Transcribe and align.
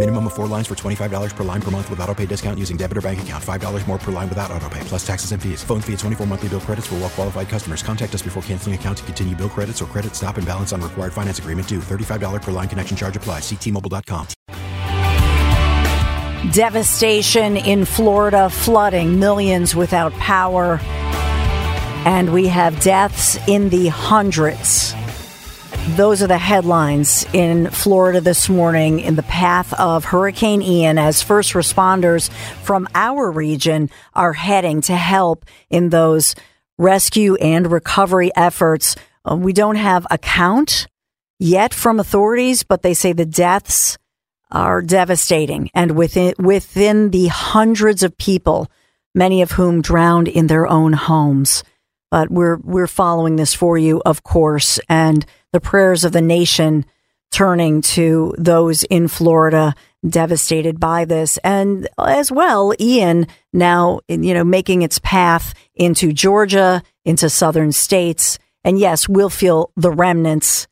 Minimum 0.00 0.28
of 0.28 0.32
four 0.32 0.46
lines 0.46 0.66
for 0.66 0.74
$25 0.74 1.36
per 1.36 1.44
line 1.44 1.60
per 1.60 1.70
month 1.70 1.90
with 1.90 2.00
auto 2.00 2.14
pay 2.14 2.24
discount 2.24 2.58
using 2.58 2.78
debit 2.78 2.96
or 2.96 3.02
bank 3.02 3.20
account. 3.20 3.44
$5 3.44 3.86
more 3.86 3.98
per 3.98 4.10
line 4.10 4.30
without 4.30 4.50
auto 4.50 4.66
pay, 4.70 4.80
plus 4.84 5.06
taxes 5.06 5.32
and 5.32 5.42
fees. 5.42 5.62
Phone 5.62 5.82
fee 5.82 5.92
at 5.92 5.98
24 5.98 6.26
monthly 6.26 6.48
bill 6.48 6.60
credits 6.60 6.86
for 6.86 6.94
well 6.94 7.10
qualified 7.10 7.50
customers. 7.50 7.82
Contact 7.82 8.14
us 8.14 8.22
before 8.22 8.42
canceling 8.44 8.74
account 8.74 8.96
to 8.96 9.04
continue 9.04 9.36
bill 9.36 9.50
credits 9.50 9.82
or 9.82 9.84
credit 9.84 10.14
stop 10.14 10.38
and 10.38 10.46
balance 10.46 10.72
on 10.72 10.80
required 10.80 11.12
finance 11.12 11.38
agreement 11.38 11.68
due. 11.68 11.80
$35 11.80 12.40
per 12.40 12.50
line 12.50 12.66
connection 12.66 12.96
charge 12.96 13.14
applies. 13.14 13.42
Ctmobile.com. 13.42 14.26
Devastation 16.54 17.58
in 17.58 17.84
Florida, 17.84 18.48
flooding, 18.48 19.20
millions 19.20 19.76
without 19.76 20.14
power. 20.14 20.80
And 22.06 22.32
we 22.32 22.46
have 22.46 22.80
deaths 22.80 23.36
in 23.46 23.68
the 23.68 23.88
hundreds. 23.88 24.94
Those 25.96 26.22
are 26.22 26.28
the 26.28 26.38
headlines 26.38 27.26
in 27.32 27.68
Florida 27.68 28.20
this 28.20 28.48
morning 28.48 29.00
in 29.00 29.16
the 29.16 29.24
path 29.24 29.72
of 29.74 30.04
Hurricane 30.04 30.62
Ian 30.62 30.98
as 30.98 31.22
first 31.22 31.52
responders 31.54 32.30
from 32.62 32.88
our 32.94 33.30
region 33.30 33.90
are 34.14 34.32
heading 34.32 34.82
to 34.82 34.94
help 34.94 35.44
in 35.68 35.90
those 35.90 36.36
rescue 36.78 37.34
and 37.34 37.70
recovery 37.70 38.30
efforts. 38.36 38.94
Uh, 39.28 39.36
we 39.36 39.52
don't 39.52 39.76
have 39.76 40.06
a 40.10 40.16
count 40.16 40.86
yet 41.38 41.74
from 41.74 41.98
authorities, 41.98 42.62
but 42.62 42.82
they 42.82 42.94
say 42.94 43.12
the 43.12 43.26
deaths 43.26 43.98
are 44.50 44.82
devastating 44.82 45.70
and 45.74 45.96
within 45.96 46.34
within 46.38 47.10
the 47.10 47.26
hundreds 47.26 48.02
of 48.04 48.16
people, 48.16 48.70
many 49.14 49.42
of 49.42 49.52
whom 49.52 49.82
drowned 49.82 50.28
in 50.28 50.46
their 50.46 50.68
own 50.68 50.92
homes. 50.92 51.64
But 52.10 52.30
we're 52.30 52.58
we're 52.58 52.86
following 52.86 53.36
this 53.36 53.54
for 53.54 53.76
you, 53.76 54.00
of 54.06 54.22
course, 54.22 54.80
and 54.88 55.26
the 55.52 55.60
prayers 55.60 56.04
of 56.04 56.12
the 56.12 56.20
nation 56.20 56.84
turning 57.30 57.80
to 57.80 58.34
those 58.38 58.82
in 58.84 59.08
Florida 59.08 59.74
devastated 60.08 60.80
by 60.80 61.04
this 61.04 61.38
and 61.44 61.86
as 61.98 62.32
well 62.32 62.72
Ian 62.80 63.26
now 63.52 64.00
you 64.08 64.32
know 64.32 64.42
making 64.42 64.82
its 64.82 64.98
path 65.00 65.52
into 65.74 66.12
Georgia 66.12 66.82
into 67.04 67.28
southern 67.28 67.70
states 67.70 68.38
and 68.64 68.78
yes 68.78 69.08
we'll 69.08 69.30
feel 69.30 69.70
the 69.76 69.90
remnants 69.90 70.66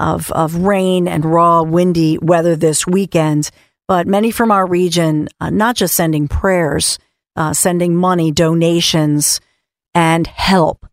of, 0.00 0.32
of 0.32 0.56
rain 0.56 1.06
and 1.06 1.24
raw, 1.24 1.62
windy 1.62 2.18
weather 2.18 2.56
this 2.56 2.86
weekend. 2.86 3.50
But 3.86 4.06
many 4.06 4.30
from 4.30 4.50
our 4.50 4.66
region, 4.66 5.28
uh, 5.40 5.50
not 5.50 5.76
just 5.76 5.94
sending 5.94 6.26
prayers, 6.26 6.98
uh, 7.36 7.52
sending 7.52 7.94
money, 7.94 8.32
donations, 8.32 9.40
and 9.94 10.26
help 10.26 10.86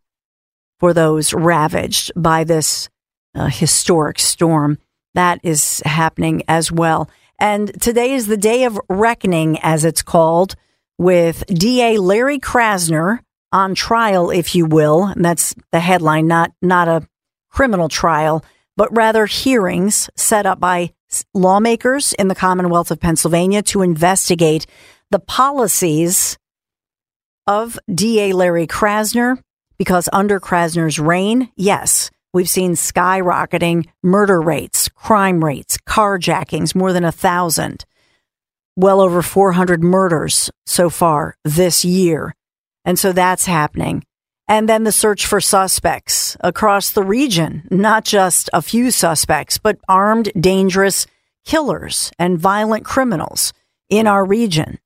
for 0.79 0.93
those 0.93 1.33
ravaged 1.33 2.11
by 2.15 2.43
this 2.43 2.89
uh, 3.37 3.47
historic 3.47 4.19
storm. 4.19 4.77
That 5.13 5.39
is 5.43 5.81
happening 5.85 6.43
as 6.47 6.71
well. 6.71 7.09
And 7.39 7.79
today 7.81 8.13
is 8.13 8.27
the 8.27 8.37
day 8.37 8.63
of 8.63 8.79
reckoning, 8.89 9.59
as 9.61 9.85
it's 9.85 10.01
called, 10.01 10.55
with 10.97 11.45
DA 11.47 11.97
Larry 11.97 12.39
Krasner 12.39 13.19
on 13.51 13.75
trial, 13.75 14.29
if 14.31 14.55
you 14.55 14.65
will. 14.65 15.05
And 15.05 15.23
that's 15.23 15.55
the 15.71 15.79
headline, 15.79 16.27
not, 16.27 16.51
not 16.61 16.87
a 16.87 17.07
criminal 17.49 17.89
trial 17.89 18.43
but 18.77 18.95
rather 18.95 19.25
hearings 19.25 20.09
set 20.15 20.45
up 20.45 20.59
by 20.59 20.93
lawmakers 21.33 22.13
in 22.13 22.29
the 22.29 22.35
Commonwealth 22.35 22.91
of 22.91 23.01
Pennsylvania 23.01 23.61
to 23.63 23.81
investigate 23.81 24.67
the 25.09 25.19
policies 25.19 26.37
of 27.47 27.79
DA 27.93 28.31
Larry 28.33 28.67
Krasner. 28.67 29.39
Because 29.77 30.09
under 30.11 30.39
Krasner's 30.39 30.97
reign, 30.97 31.51
yes, 31.55 32.09
we've 32.37 32.49
seen 32.49 32.73
skyrocketing 32.73 33.87
murder 34.01 34.39
rates, 34.39 34.87
crime 34.89 35.43
rates, 35.43 35.77
carjackings, 35.87 36.75
more 36.75 36.93
than 36.93 37.03
a 37.03 37.11
thousand, 37.11 37.83
well 38.75 39.01
over 39.01 39.21
400 39.21 39.83
murders 39.83 40.49
so 40.65 40.89
far 40.89 41.35
this 41.43 41.83
year. 41.83 42.33
And 42.85 42.97
so 42.97 43.11
that's 43.11 43.45
happening 43.45 44.03
and 44.47 44.69
then 44.69 44.83
the 44.85 44.91
search 44.91 45.25
for 45.25 45.41
suspects 45.41 46.37
across 46.39 46.91
the 46.91 47.03
region, 47.03 47.67
not 47.69 48.05
just 48.05 48.49
a 48.53 48.61
few 48.61 48.91
suspects, 48.91 49.57
but 49.57 49.77
armed, 49.89 50.31
dangerous 50.39 51.05
killers 51.45 52.11
and 52.17 52.39
violent 52.39 52.85
criminals 52.85 53.51
in 53.89 54.07
our 54.07 54.23
region. 54.23 54.79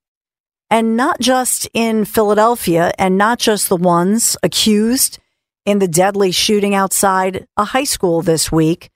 And 0.70 0.96
not 0.96 1.20
just 1.20 1.70
in 1.74 2.06
Philadelphia 2.06 2.92
and 2.98 3.18
not 3.18 3.40
just 3.40 3.70
the 3.70 3.78
ones 3.78 4.38
accused 4.42 5.20
in 5.66 5.80
the 5.80 5.88
deadly 5.88 6.32
shooting 6.32 6.74
outside 6.74 7.46
a 7.58 7.66
high 7.66 7.84
school 7.84 8.22
this 8.22 8.52
week, 8.52 8.90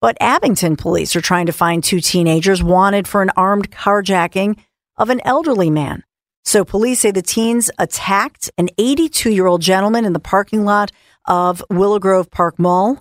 but 0.00 0.16
Abington 0.20 0.76
police 0.76 1.16
are 1.16 1.20
trying 1.20 1.46
to 1.46 1.52
find 1.52 1.82
two 1.82 2.00
teenagers 2.00 2.62
wanted 2.62 3.08
for 3.08 3.22
an 3.22 3.30
armed 3.36 3.70
carjacking 3.70 4.58
of 4.96 5.10
an 5.10 5.20
elderly 5.24 5.70
man. 5.70 6.04
So 6.44 6.64
police 6.64 7.00
say 7.00 7.10
the 7.10 7.22
teens 7.22 7.70
attacked 7.78 8.50
an 8.58 8.68
82 8.78 9.30
year 9.30 9.46
old 9.46 9.62
gentleman 9.62 10.04
in 10.04 10.12
the 10.12 10.20
parking 10.20 10.64
lot 10.64 10.90
of 11.26 11.62
Willow 11.70 11.98
Grove 11.98 12.30
Park 12.30 12.58
Mall. 12.58 12.98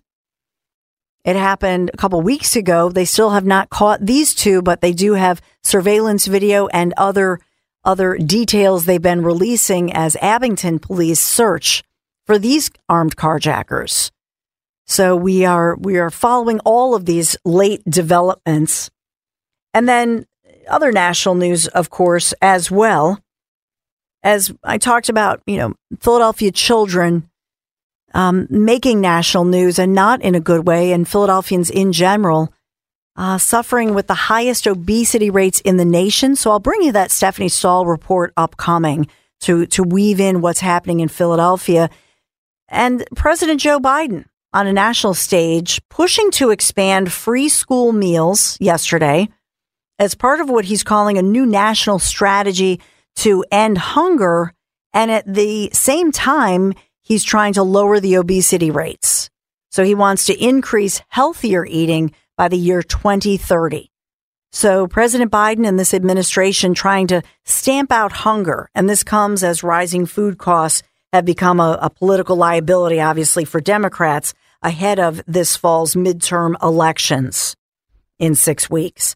It 1.24 1.36
happened 1.36 1.92
a 1.94 1.98
couple 1.98 2.22
weeks 2.22 2.56
ago. 2.56 2.90
They 2.90 3.06
still 3.06 3.32
have 3.32 3.46
not 3.46 3.70
caught 3.70 4.06
these 4.06 4.34
two, 4.34 4.62
but 4.62 4.82
they 4.82 4.94
do 4.94 5.14
have 5.14 5.42
surveillance 5.64 6.26
video 6.26 6.68
and 6.68 6.94
other 6.98 7.40
other 7.84 8.16
details 8.18 8.86
they've 8.86 9.02
been 9.02 9.24
releasing 9.24 9.92
as 9.92 10.16
Abington 10.18 10.78
police 10.78 11.20
search 11.20 11.84
for 12.26 12.38
these 12.38 12.72
armed 12.88 13.16
carjackers. 13.16 14.12
So 14.88 15.16
we 15.16 15.46
are 15.46 15.76
we 15.76 15.98
are 15.98 16.10
following 16.10 16.60
all 16.66 16.96
of 16.96 17.06
these 17.06 17.38
late 17.46 17.84
developments. 17.86 18.90
And 19.74 19.88
then 19.88 20.26
other 20.68 20.92
national 20.92 21.36
news, 21.36 21.68
of 21.68 21.90
course, 21.90 22.34
as 22.42 22.70
well 22.70 23.20
as 24.24 24.54
I 24.64 24.78
talked 24.78 25.10
about, 25.10 25.42
you 25.46 25.58
know, 25.58 25.74
Philadelphia 26.00 26.52
children 26.52 27.30
um, 28.14 28.48
making 28.50 29.00
national 29.00 29.46
news 29.46 29.80
and 29.80 29.94
not 29.94 30.22
in 30.22 30.36
a 30.36 30.42
good 30.42 30.68
way, 30.68 30.92
and 30.92 31.08
Philadelphians 31.08 31.70
in 31.70 31.94
general 31.94 32.54
uh, 33.16 33.38
suffering 33.38 33.94
with 33.94 34.08
the 34.08 34.14
highest 34.14 34.68
obesity 34.68 35.30
rates 35.30 35.62
in 35.62 35.78
the 35.78 35.86
nation. 35.86 36.36
So 36.36 36.52
I'll 36.52 36.60
bring 36.60 36.82
you 36.82 36.92
that 36.92 37.12
Stephanie 37.12 37.50
Stahl 37.50 37.86
report 37.86 38.34
upcoming 38.36 39.08
to 39.42 39.66
to 39.68 39.84
weave 39.84 40.20
in 40.20 40.42
what's 40.42 40.60
happening 40.60 41.00
in 41.00 41.08
Philadelphia 41.08 41.90
and 42.72 43.06
President 43.16 43.60
Joe 43.60 43.80
Biden 43.80 44.26
on 44.54 44.66
a 44.66 44.74
national 44.74 45.14
stage 45.14 45.82
pushing 45.90 46.32
to 46.32 46.50
expand 46.50 47.12
free 47.12 47.50
school 47.50 47.92
meals 47.92 48.58
yesterday 48.60 49.30
as 50.00 50.16
part 50.16 50.40
of 50.40 50.50
what 50.50 50.66
he's 50.66 50.84
calling 50.84 51.18
a 51.18 51.22
new 51.22 51.46
national 51.46 52.00
strategy 52.00 52.82
to 53.18 53.46
end 53.52 53.78
hunger. 53.78 54.54
And 54.94 55.12
at 55.12 55.32
the 55.32 55.70
same 55.74 56.12
time, 56.12 56.74
he's 57.02 57.24
trying 57.24 57.54
to 57.54 57.64
lower 57.64 58.00
the 58.00 58.16
obesity 58.16 58.72
rates. 58.72 59.30
So 59.70 59.84
he 59.84 59.96
wants 59.96 60.26
to 60.26 60.44
increase 60.44 61.02
healthier 61.10 61.66
eating 61.66 62.14
by 62.36 62.48
the 62.48 62.58
year 62.58 62.82
2030. 62.82 63.92
So 64.52 64.88
President 64.88 65.32
Biden 65.32 65.66
and 65.66 65.80
this 65.80 65.94
administration 65.94 66.74
trying 66.74 67.08
to 67.08 67.22
stamp 67.46 67.92
out 67.92 68.12
hunger. 68.12 68.70
And 68.76 68.90
this 68.90 69.04
comes 69.04 69.44
as 69.44 69.64
rising 69.64 70.06
food 70.06 70.38
costs 70.38 70.84
have 71.14 71.26
become 71.26 71.60
a, 71.60 71.78
a 71.82 71.90
political 71.90 72.36
liability, 72.36 73.00
obviously, 73.02 73.46
for 73.46 73.60
Democrats 73.60 74.34
ahead 74.62 75.00
of 75.00 75.22
this 75.28 75.56
fall's 75.58 75.96
midterm 75.96 76.56
elections 76.62 77.56
in 78.20 78.36
six 78.36 78.70
weeks. 78.70 79.16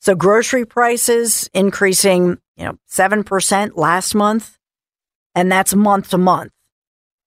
So 0.00 0.14
grocery 0.14 0.64
prices 0.64 1.48
increasing 1.52 2.38
you 2.56 2.64
know, 2.64 2.78
7% 2.90 3.72
last 3.76 4.14
month, 4.14 4.58
and 5.34 5.50
that's 5.52 5.74
month 5.74 6.10
to 6.10 6.18
month. 6.18 6.52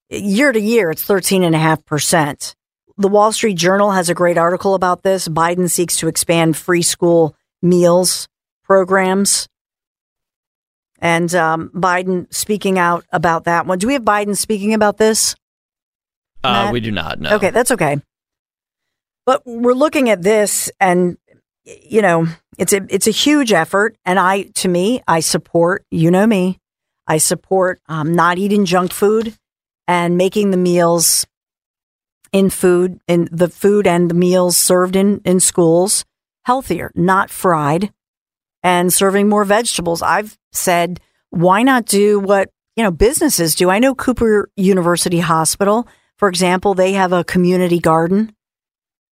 Year 0.08 0.50
to 0.50 0.60
year, 0.60 0.90
it's 0.90 1.06
13.5%. 1.06 2.54
The 2.98 3.08
Wall 3.08 3.32
Street 3.32 3.54
Journal 3.56 3.92
has 3.92 4.08
a 4.08 4.14
great 4.14 4.36
article 4.36 4.74
about 4.74 5.02
this. 5.02 5.28
Biden 5.28 5.70
seeks 5.70 5.96
to 5.98 6.08
expand 6.08 6.56
free 6.56 6.82
school 6.82 7.36
meals 7.62 8.28
programs. 8.64 9.48
And 11.00 11.34
um, 11.34 11.70
Biden 11.74 12.32
speaking 12.32 12.78
out 12.78 13.04
about 13.10 13.44
that 13.44 13.66
one. 13.66 13.78
Do 13.78 13.86
we 13.86 13.94
have 13.94 14.02
Biden 14.02 14.36
speaking 14.36 14.74
about 14.74 14.98
this? 14.98 15.34
Uh, 16.44 16.70
we 16.72 16.80
do 16.80 16.90
not 16.90 17.20
know. 17.20 17.36
Okay, 17.36 17.50
that's 17.50 17.70
okay. 17.70 18.00
But 19.26 19.42
we're 19.44 19.74
looking 19.74 20.10
at 20.10 20.22
this, 20.22 20.70
and 20.80 21.16
you 21.64 22.02
know, 22.02 22.26
it's 22.58 22.72
a 22.72 22.86
it's 22.88 23.06
a 23.06 23.12
huge 23.12 23.52
effort. 23.52 23.96
And 24.04 24.18
I, 24.18 24.42
to 24.56 24.68
me, 24.68 25.02
I 25.06 25.20
support. 25.20 25.84
You 25.90 26.10
know 26.10 26.26
me, 26.26 26.58
I 27.06 27.18
support 27.18 27.80
um, 27.88 28.14
not 28.14 28.38
eating 28.38 28.64
junk 28.64 28.92
food 28.92 29.34
and 29.86 30.16
making 30.16 30.50
the 30.50 30.56
meals 30.56 31.26
in 32.32 32.50
food 32.50 33.00
in 33.08 33.28
the 33.32 33.48
food 33.48 33.86
and 33.86 34.10
the 34.10 34.14
meals 34.14 34.56
served 34.56 34.96
in 34.96 35.20
in 35.24 35.40
schools 35.40 36.04
healthier, 36.44 36.90
not 36.94 37.30
fried, 37.30 37.92
and 38.62 38.92
serving 38.92 39.28
more 39.28 39.44
vegetables. 39.44 40.02
I've 40.02 40.38
said, 40.52 41.00
why 41.30 41.62
not 41.62 41.86
do 41.86 42.18
what 42.18 42.50
you 42.76 42.82
know 42.82 42.90
businesses 42.90 43.54
do? 43.54 43.70
I 43.70 43.78
know 43.78 43.94
Cooper 43.94 44.50
University 44.56 45.20
Hospital, 45.20 45.86
for 46.16 46.28
example, 46.28 46.74
they 46.74 46.92
have 46.92 47.12
a 47.12 47.24
community 47.24 47.78
garden. 47.78 48.34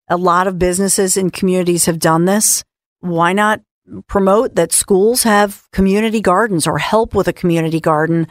A 0.08 0.18
lot 0.18 0.48
of 0.48 0.60
businesses 0.60 1.18
and 1.18 1.34
communities 1.34 1.86
have 1.86 2.00
done 2.00 2.26
this. 2.26 2.64
Why 3.00 3.34
not 3.34 3.62
promote 4.08 4.56
that 4.56 4.72
schools 4.72 5.24
have 5.24 5.70
community 5.72 6.22
gardens 6.22 6.68
or 6.68 6.78
help 6.78 7.14
with 7.14 7.28
a 7.28 7.34
community 7.34 7.80
garden 7.80 8.28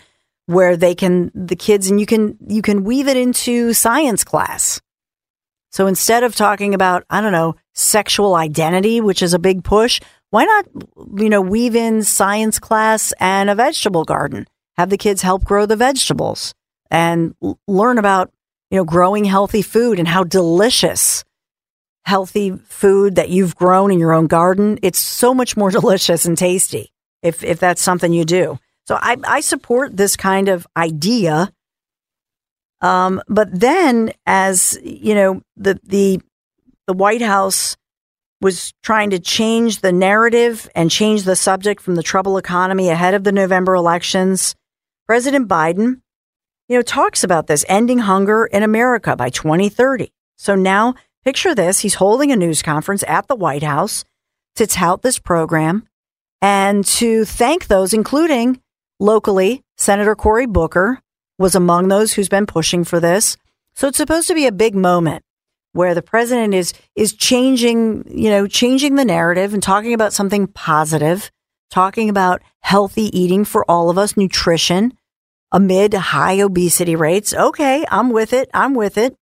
where 0.46 0.76
they 0.76 0.94
can 0.94 1.30
the 1.34 1.56
kids 1.56 1.88
and 1.88 2.00
you 2.00 2.06
can 2.06 2.36
you 2.48 2.62
can 2.62 2.84
weave 2.84 3.08
it 3.08 3.16
into 3.16 3.72
science 3.72 4.24
class. 4.24 4.80
So 5.70 5.86
instead 5.86 6.22
of 6.22 6.34
talking 6.34 6.74
about 6.74 7.04
I 7.08 7.20
don't 7.20 7.32
know 7.32 7.56
sexual 7.72 8.34
identity, 8.34 9.00
which 9.00 9.22
is 9.22 9.34
a 9.34 9.38
big 9.38 9.64
push, 9.64 10.00
why 10.34 10.44
not 10.44 10.66
you 11.16 11.30
know 11.30 11.40
weave 11.40 11.76
in 11.76 12.02
science 12.02 12.58
class 12.58 13.14
and 13.20 13.48
a 13.48 13.54
vegetable 13.54 14.04
garden? 14.04 14.48
Have 14.76 14.90
the 14.90 14.98
kids 14.98 15.22
help 15.22 15.44
grow 15.44 15.64
the 15.64 15.76
vegetables 15.76 16.54
and 16.90 17.36
l- 17.40 17.56
learn 17.68 17.98
about 17.98 18.32
you 18.68 18.78
know 18.78 18.84
growing 18.84 19.26
healthy 19.26 19.62
food 19.62 20.00
and 20.00 20.08
how 20.08 20.24
delicious 20.24 21.24
healthy 22.04 22.50
food 22.66 23.14
that 23.14 23.28
you've 23.28 23.54
grown 23.54 23.92
in 23.92 24.00
your 24.00 24.12
own 24.12 24.26
garden. 24.26 24.76
It's 24.82 24.98
so 24.98 25.34
much 25.34 25.56
more 25.56 25.70
delicious 25.78 26.24
and 26.24 26.36
tasty 26.36 26.90
if 27.22 27.44
if 27.44 27.60
that's 27.60 27.80
something 27.80 28.12
you 28.12 28.24
do. 28.24 28.58
So 28.88 28.98
I, 29.00 29.16
I 29.22 29.40
support 29.40 29.96
this 29.96 30.16
kind 30.16 30.48
of 30.48 30.66
idea. 30.76 31.52
Um, 32.80 33.22
but 33.28 33.48
then, 33.52 34.12
as 34.26 34.76
you 34.82 35.14
know, 35.14 35.42
the 35.56 35.78
the 35.84 36.20
the 36.88 36.92
White 36.92 37.22
House 37.22 37.76
was 38.44 38.74
trying 38.82 39.08
to 39.08 39.18
change 39.18 39.80
the 39.80 39.90
narrative 39.90 40.68
and 40.74 40.90
change 40.90 41.22
the 41.22 41.34
subject 41.34 41.80
from 41.80 41.94
the 41.94 42.02
trouble 42.02 42.36
economy 42.36 42.90
ahead 42.90 43.14
of 43.14 43.24
the 43.24 43.32
November 43.32 43.74
elections. 43.74 44.54
President 45.06 45.48
Biden, 45.48 46.02
you 46.68 46.76
know, 46.76 46.82
talks 46.82 47.24
about 47.24 47.46
this 47.46 47.64
ending 47.70 48.00
hunger 48.00 48.44
in 48.44 48.62
America 48.62 49.16
by 49.16 49.30
2030. 49.30 50.12
So 50.36 50.54
now 50.54 50.92
picture 51.24 51.54
this. 51.54 51.80
He's 51.80 51.94
holding 51.94 52.32
a 52.32 52.36
news 52.36 52.60
conference 52.60 53.02
at 53.08 53.28
the 53.28 53.34
White 53.34 53.62
House 53.62 54.04
to 54.56 54.66
tout 54.66 55.00
this 55.00 55.18
program 55.18 55.88
and 56.42 56.84
to 56.84 57.24
thank 57.24 57.68
those, 57.68 57.94
including 57.94 58.60
locally, 59.00 59.62
Senator 59.78 60.14
Cory 60.14 60.44
Booker 60.44 61.00
was 61.38 61.54
among 61.54 61.88
those 61.88 62.12
who's 62.12 62.28
been 62.28 62.44
pushing 62.44 62.84
for 62.84 63.00
this. 63.00 63.38
So 63.74 63.88
it's 63.88 63.96
supposed 63.96 64.28
to 64.28 64.34
be 64.34 64.46
a 64.46 64.52
big 64.52 64.74
moment 64.74 65.23
where 65.74 65.94
the 65.94 66.02
president 66.02 66.54
is 66.54 66.72
is 66.94 67.12
changing, 67.12 68.04
you 68.08 68.30
know, 68.30 68.46
changing 68.46 68.94
the 68.94 69.04
narrative 69.04 69.52
and 69.52 69.62
talking 69.62 69.92
about 69.92 70.12
something 70.12 70.46
positive, 70.46 71.30
talking 71.70 72.08
about 72.08 72.40
healthy 72.60 73.16
eating 73.18 73.44
for 73.44 73.68
all 73.70 73.90
of 73.90 73.98
us, 73.98 74.16
nutrition 74.16 74.96
amid 75.52 75.94
high 75.94 76.40
obesity 76.40 76.96
rates. 76.96 77.34
Okay, 77.34 77.84
I'm 77.90 78.10
with 78.10 78.32
it. 78.32 78.48
I'm 78.54 78.74
with 78.74 78.96
it. 78.96 79.16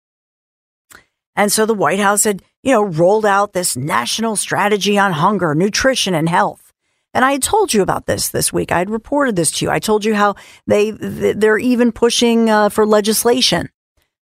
And 1.35 1.51
so 1.51 1.67
the 1.67 1.75
White 1.75 2.01
House 2.01 2.25
had, 2.25 2.43
you 2.63 2.73
know, 2.73 2.83
rolled 2.83 3.27
out 3.27 3.53
this 3.53 3.77
national 3.77 4.37
strategy 4.37 4.99
on 4.99 5.13
hunger, 5.13 5.55
nutrition, 5.55 6.15
and 6.15 6.29
health. 6.29 6.73
And 7.15 7.25
I 7.25 7.33
had 7.33 7.43
told 7.43 7.75
you 7.75 7.83
about 7.83 8.07
this 8.07 8.29
this 8.29 8.53
week. 8.53 8.73
I 8.73 8.79
had 8.79 8.91
reported 8.91 9.37
this 9.37 9.51
to 9.53 9.67
you. 9.67 9.71
I 9.71 9.79
told 9.79 10.05
you 10.05 10.15
how 10.15 10.35
they 10.67 10.91
they're 10.91 11.59
even 11.59 11.93
pushing 11.93 12.49
uh, 12.49 12.69
for 12.71 12.87
legislation 12.87 13.71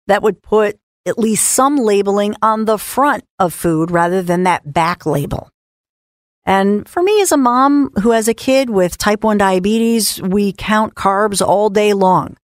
that 0.09 0.23
would 0.23 0.43
put 0.43 0.81
at 1.07 1.19
least 1.19 1.49
some 1.49 1.77
labeling 1.77 2.35
on 2.43 2.65
the 2.65 2.79
front 2.79 3.25
of 3.39 3.55
food 3.55 3.91
rather 3.91 4.23
than 4.23 4.43
that 4.45 4.73
back 4.73 5.07
label. 5.07 5.51
And 6.45 6.89
for 6.89 7.03
me, 7.03 7.21
as 7.21 7.33
a 7.33 7.37
mom 7.37 7.91
who 8.03 8.11
has 8.11 8.27
a 8.27 8.35
kid 8.35 8.71
with 8.71 8.99
type 8.99 9.23
1 9.23 9.39
diabetes, 9.39 10.21
we 10.21 10.53
count 10.53 10.95
carbs 10.95 11.47
all 11.47 11.71
day 11.71 11.93
long. 11.93 12.37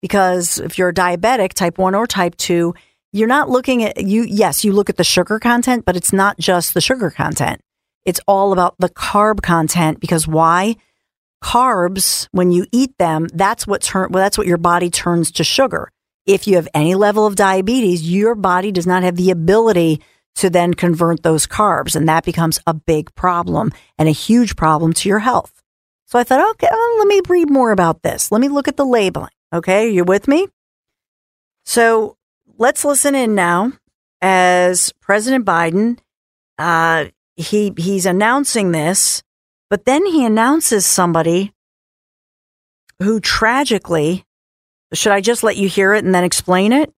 Because 0.00 0.58
if 0.58 0.78
you're 0.78 0.90
a 0.90 0.94
diabetic, 0.94 1.54
type 1.54 1.78
1 1.78 1.94
or 1.94 2.06
type 2.06 2.36
2, 2.36 2.74
you're 3.12 3.26
not 3.26 3.48
looking 3.48 3.82
at 3.82 4.04
you. 4.04 4.22
Yes, 4.22 4.64
you 4.64 4.72
look 4.72 4.90
at 4.90 4.96
the 4.96 5.04
sugar 5.04 5.38
content, 5.38 5.84
but 5.84 5.96
it's 5.96 6.12
not 6.12 6.38
just 6.38 6.74
the 6.74 6.80
sugar 6.80 7.10
content. 7.10 7.60
It's 8.04 8.20
all 8.26 8.52
about 8.52 8.76
the 8.78 8.90
carb 8.90 9.42
content 9.42 9.98
because 9.98 10.28
why? 10.28 10.76
Carbs, 11.42 12.28
when 12.32 12.52
you 12.52 12.66
eat 12.70 12.96
them, 12.98 13.28
that's 13.32 13.66
what 13.66 13.82
turn, 13.82 14.10
well, 14.10 14.22
that's 14.22 14.38
what 14.38 14.46
your 14.46 14.58
body 14.58 14.90
turns 14.90 15.30
to 15.32 15.44
sugar. 15.44 15.90
If 16.28 16.46
you 16.46 16.56
have 16.56 16.68
any 16.74 16.94
level 16.94 17.26
of 17.26 17.36
diabetes, 17.36 18.08
your 18.08 18.34
body 18.34 18.70
does 18.70 18.86
not 18.86 19.02
have 19.02 19.16
the 19.16 19.30
ability 19.30 20.02
to 20.34 20.50
then 20.50 20.74
convert 20.74 21.22
those 21.22 21.46
carbs. 21.46 21.96
And 21.96 22.06
that 22.06 22.24
becomes 22.24 22.60
a 22.66 22.74
big 22.74 23.14
problem 23.14 23.72
and 23.98 24.08
a 24.08 24.12
huge 24.12 24.54
problem 24.54 24.92
to 24.92 25.08
your 25.08 25.20
health. 25.20 25.62
So 26.06 26.18
I 26.18 26.24
thought, 26.24 26.50
okay, 26.50 26.68
well, 26.70 26.98
let 26.98 27.06
me 27.08 27.20
read 27.28 27.50
more 27.50 27.72
about 27.72 28.02
this. 28.02 28.30
Let 28.30 28.42
me 28.42 28.48
look 28.48 28.68
at 28.68 28.76
the 28.76 28.84
labeling. 28.84 29.30
Okay. 29.54 29.90
You 29.90 30.04
with 30.04 30.28
me? 30.28 30.48
So 31.64 32.16
let's 32.58 32.84
listen 32.84 33.14
in 33.14 33.34
now 33.34 33.72
as 34.20 34.92
President 35.00 35.46
Biden, 35.46 35.98
uh, 36.58 37.06
he, 37.36 37.72
he's 37.78 38.04
announcing 38.04 38.72
this, 38.72 39.22
but 39.70 39.86
then 39.86 40.04
he 40.04 40.26
announces 40.26 40.84
somebody 40.84 41.52
who 43.00 43.18
tragically, 43.18 44.24
should 44.92 45.12
I 45.12 45.20
just 45.20 45.42
let 45.42 45.56
you 45.56 45.68
hear 45.68 45.94
it 45.94 46.04
and 46.04 46.14
then 46.14 46.24
explain 46.24 46.72
it? 46.72 46.92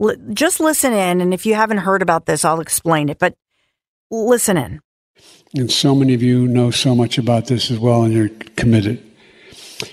L- 0.00 0.16
just 0.32 0.60
listen 0.60 0.92
in. 0.92 1.20
And 1.20 1.34
if 1.34 1.46
you 1.46 1.54
haven't 1.54 1.78
heard 1.78 2.02
about 2.02 2.26
this, 2.26 2.44
I'll 2.44 2.60
explain 2.60 3.08
it, 3.08 3.18
but 3.18 3.34
listen 4.10 4.56
in. 4.56 4.80
And 5.54 5.70
so 5.70 5.94
many 5.94 6.14
of 6.14 6.22
you 6.22 6.46
know 6.46 6.70
so 6.70 6.94
much 6.94 7.18
about 7.18 7.46
this 7.46 7.70
as 7.70 7.78
well, 7.78 8.02
and 8.02 8.12
you're 8.12 8.28
committed. 8.56 9.02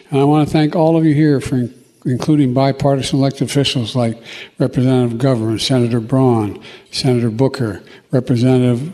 And 0.10 0.20
I 0.20 0.24
want 0.24 0.48
to 0.48 0.52
thank 0.52 0.76
all 0.76 0.98
of 0.98 1.06
you 1.06 1.14
here 1.14 1.40
for 1.40 1.70
including 2.06 2.54
bipartisan 2.54 3.20
elected 3.20 3.50
officials 3.50 3.96
like 3.96 4.22
Representative 4.60 5.18
McGovern, 5.18 5.60
Senator 5.60 6.00
Braun, 6.00 6.62
Senator 6.92 7.30
Booker, 7.30 7.82
Representative 8.12 8.94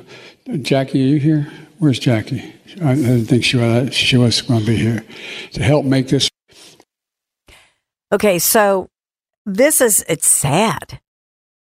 Jackie. 0.61 1.03
Are 1.03 1.07
you 1.07 1.19
here? 1.19 1.51
Where's 1.79 1.99
Jackie? 1.99 2.53
I 2.83 2.95
didn't 2.95 3.25
think 3.25 3.43
she 3.43 3.57
was, 3.57 3.93
she 3.93 4.17
was 4.17 4.41
going 4.41 4.61
to 4.61 4.65
be 4.65 4.75
here 4.75 5.03
to 5.53 5.63
help 5.63 5.85
make 5.85 6.09
this. 6.09 6.28
Okay, 8.11 8.39
so 8.39 8.89
this 9.45 9.81
is 9.81 10.03
it's 10.09 10.27
sad. 10.27 10.99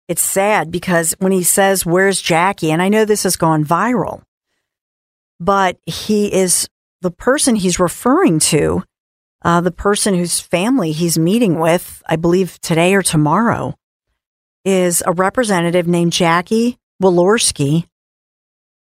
It's 0.09 0.23
sad 0.23 0.71
because 0.71 1.15
when 1.19 1.33
he 1.33 1.45
says, 1.45 1.87
Where's 1.87 2.21
Jackie? 2.21 2.71
And 2.73 2.83
I 2.83 2.89
know 2.89 3.05
this 3.05 3.23
has 3.23 3.37
gone 3.37 3.65
viral, 3.65 4.23
but 5.39 5.79
he 5.87 6.33
is 6.33 6.69
the 7.01 7.11
person 7.11 7.57
he's 7.57 7.79
referring 7.79 8.41
to, 8.41 8.83
uh, 9.45 9.61
the 9.61 9.71
person 9.71 10.15
whose 10.15 10.41
family 10.41 10.93
he's 10.93 11.19
meeting 11.19 11.59
with, 11.59 12.03
I 12.07 12.17
believe 12.17 12.61
today 12.61 12.95
or 12.95 13.03
tomorrow, 13.03 13.75
is 14.65 15.03
a 15.07 15.13
representative 15.13 15.87
named 15.87 16.13
Jackie 16.13 16.79
Walorski. 17.03 17.87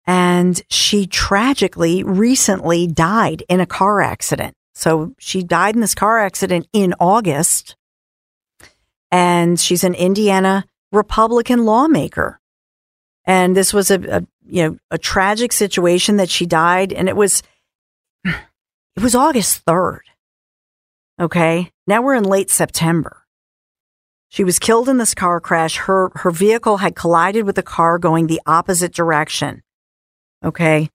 And 0.05 0.61
she 0.69 1.05
tragically 1.05 2.03
recently 2.03 2.87
died 2.87 3.43
in 3.49 3.59
a 3.59 3.65
car 3.65 4.01
accident. 4.01 4.55
So 4.77 5.15
she 5.17 5.41
died 5.41 5.73
in 5.73 5.81
this 5.81 5.95
car 5.95 6.19
accident 6.19 6.67
in 6.71 6.93
August. 6.99 7.75
And 9.09 9.59
she's 9.59 9.83
an 9.83 9.95
Indiana 9.95 10.65
Republican 10.91 11.65
lawmaker. 11.65 12.39
And 13.25 13.57
this 13.57 13.73
was 13.73 13.89
a, 13.89 13.99
a 14.17 14.27
you 14.45 14.63
know 14.63 14.77
a 14.91 14.99
tragic 14.99 15.51
situation 15.51 16.17
that 16.17 16.29
she 16.29 16.45
died 16.45 16.93
and 16.93 17.09
it 17.09 17.15
was 17.15 17.41
it 18.23 19.01
was 19.01 19.15
August 19.15 19.65
3rd. 19.65 20.01
Okay? 21.19 21.71
Now 21.87 22.03
we're 22.03 22.13
in 22.13 22.23
late 22.23 22.51
September. 22.51 23.25
She 24.29 24.43
was 24.43 24.59
killed 24.59 24.89
in 24.89 24.99
this 24.99 25.15
car 25.15 25.41
crash. 25.41 25.77
Her 25.77 26.11
her 26.17 26.29
vehicle 26.29 26.77
had 26.77 26.95
collided 26.95 27.45
with 27.45 27.57
a 27.57 27.63
car 27.63 27.97
going 27.97 28.27
the 28.27 28.41
opposite 28.45 28.93
direction. 28.93 29.63
Okay? 30.45 30.91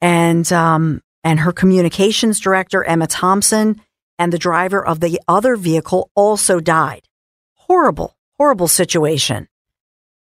And 0.00 0.52
um 0.52 1.00
and 1.24 1.40
her 1.40 1.52
communications 1.52 2.38
director 2.38 2.84
Emma 2.84 3.06
Thompson 3.06 3.80
and 4.18 4.32
the 4.32 4.38
driver 4.38 4.84
of 4.84 5.00
the 5.00 5.20
other 5.26 5.56
vehicle 5.56 6.10
also 6.14 6.60
died. 6.60 7.08
Horrible, 7.54 8.16
horrible 8.36 8.68
situation. 8.68 9.48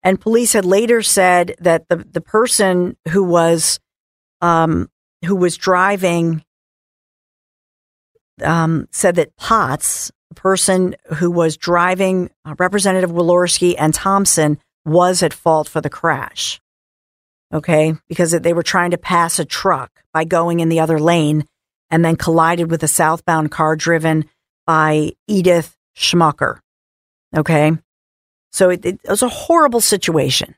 And 0.03 0.21
police 0.21 0.53
had 0.53 0.65
later 0.65 1.01
said 1.01 1.55
that 1.59 1.89
the, 1.89 1.97
the 1.97 2.21
person 2.21 2.95
who 3.09 3.23
was 3.23 3.79
um, 4.41 4.89
who 5.25 5.35
was 5.35 5.57
driving 5.57 6.43
um, 8.43 8.87
said 8.91 9.15
that 9.15 9.35
Potts, 9.35 10.11
the 10.29 10.35
person 10.35 10.95
who 11.15 11.29
was 11.29 11.57
driving 11.57 12.31
uh, 12.45 12.55
Representative 12.57 13.11
Walorski 13.11 13.75
and 13.77 13.93
Thompson, 13.93 14.57
was 14.83 15.21
at 15.21 15.33
fault 15.33 15.69
for 15.69 15.81
the 15.81 15.91
crash. 15.91 16.59
Okay, 17.53 17.95
because 18.07 18.31
they 18.31 18.53
were 18.53 18.63
trying 18.63 18.91
to 18.91 18.97
pass 18.97 19.39
a 19.39 19.45
truck 19.45 19.91
by 20.13 20.23
going 20.23 20.61
in 20.61 20.69
the 20.69 20.79
other 20.79 20.99
lane 20.99 21.45
and 21.89 22.03
then 22.05 22.15
collided 22.15 22.71
with 22.71 22.81
a 22.83 22.87
southbound 22.87 23.51
car 23.51 23.75
driven 23.75 24.25
by 24.65 25.11
Edith 25.27 25.75
Schmucker. 25.97 26.59
Okay, 27.35 27.73
so 28.51 28.69
it, 28.69 28.85
it 28.85 28.99
was 29.07 29.21
a 29.21 29.29
horrible 29.29 29.81
situation 29.81 30.55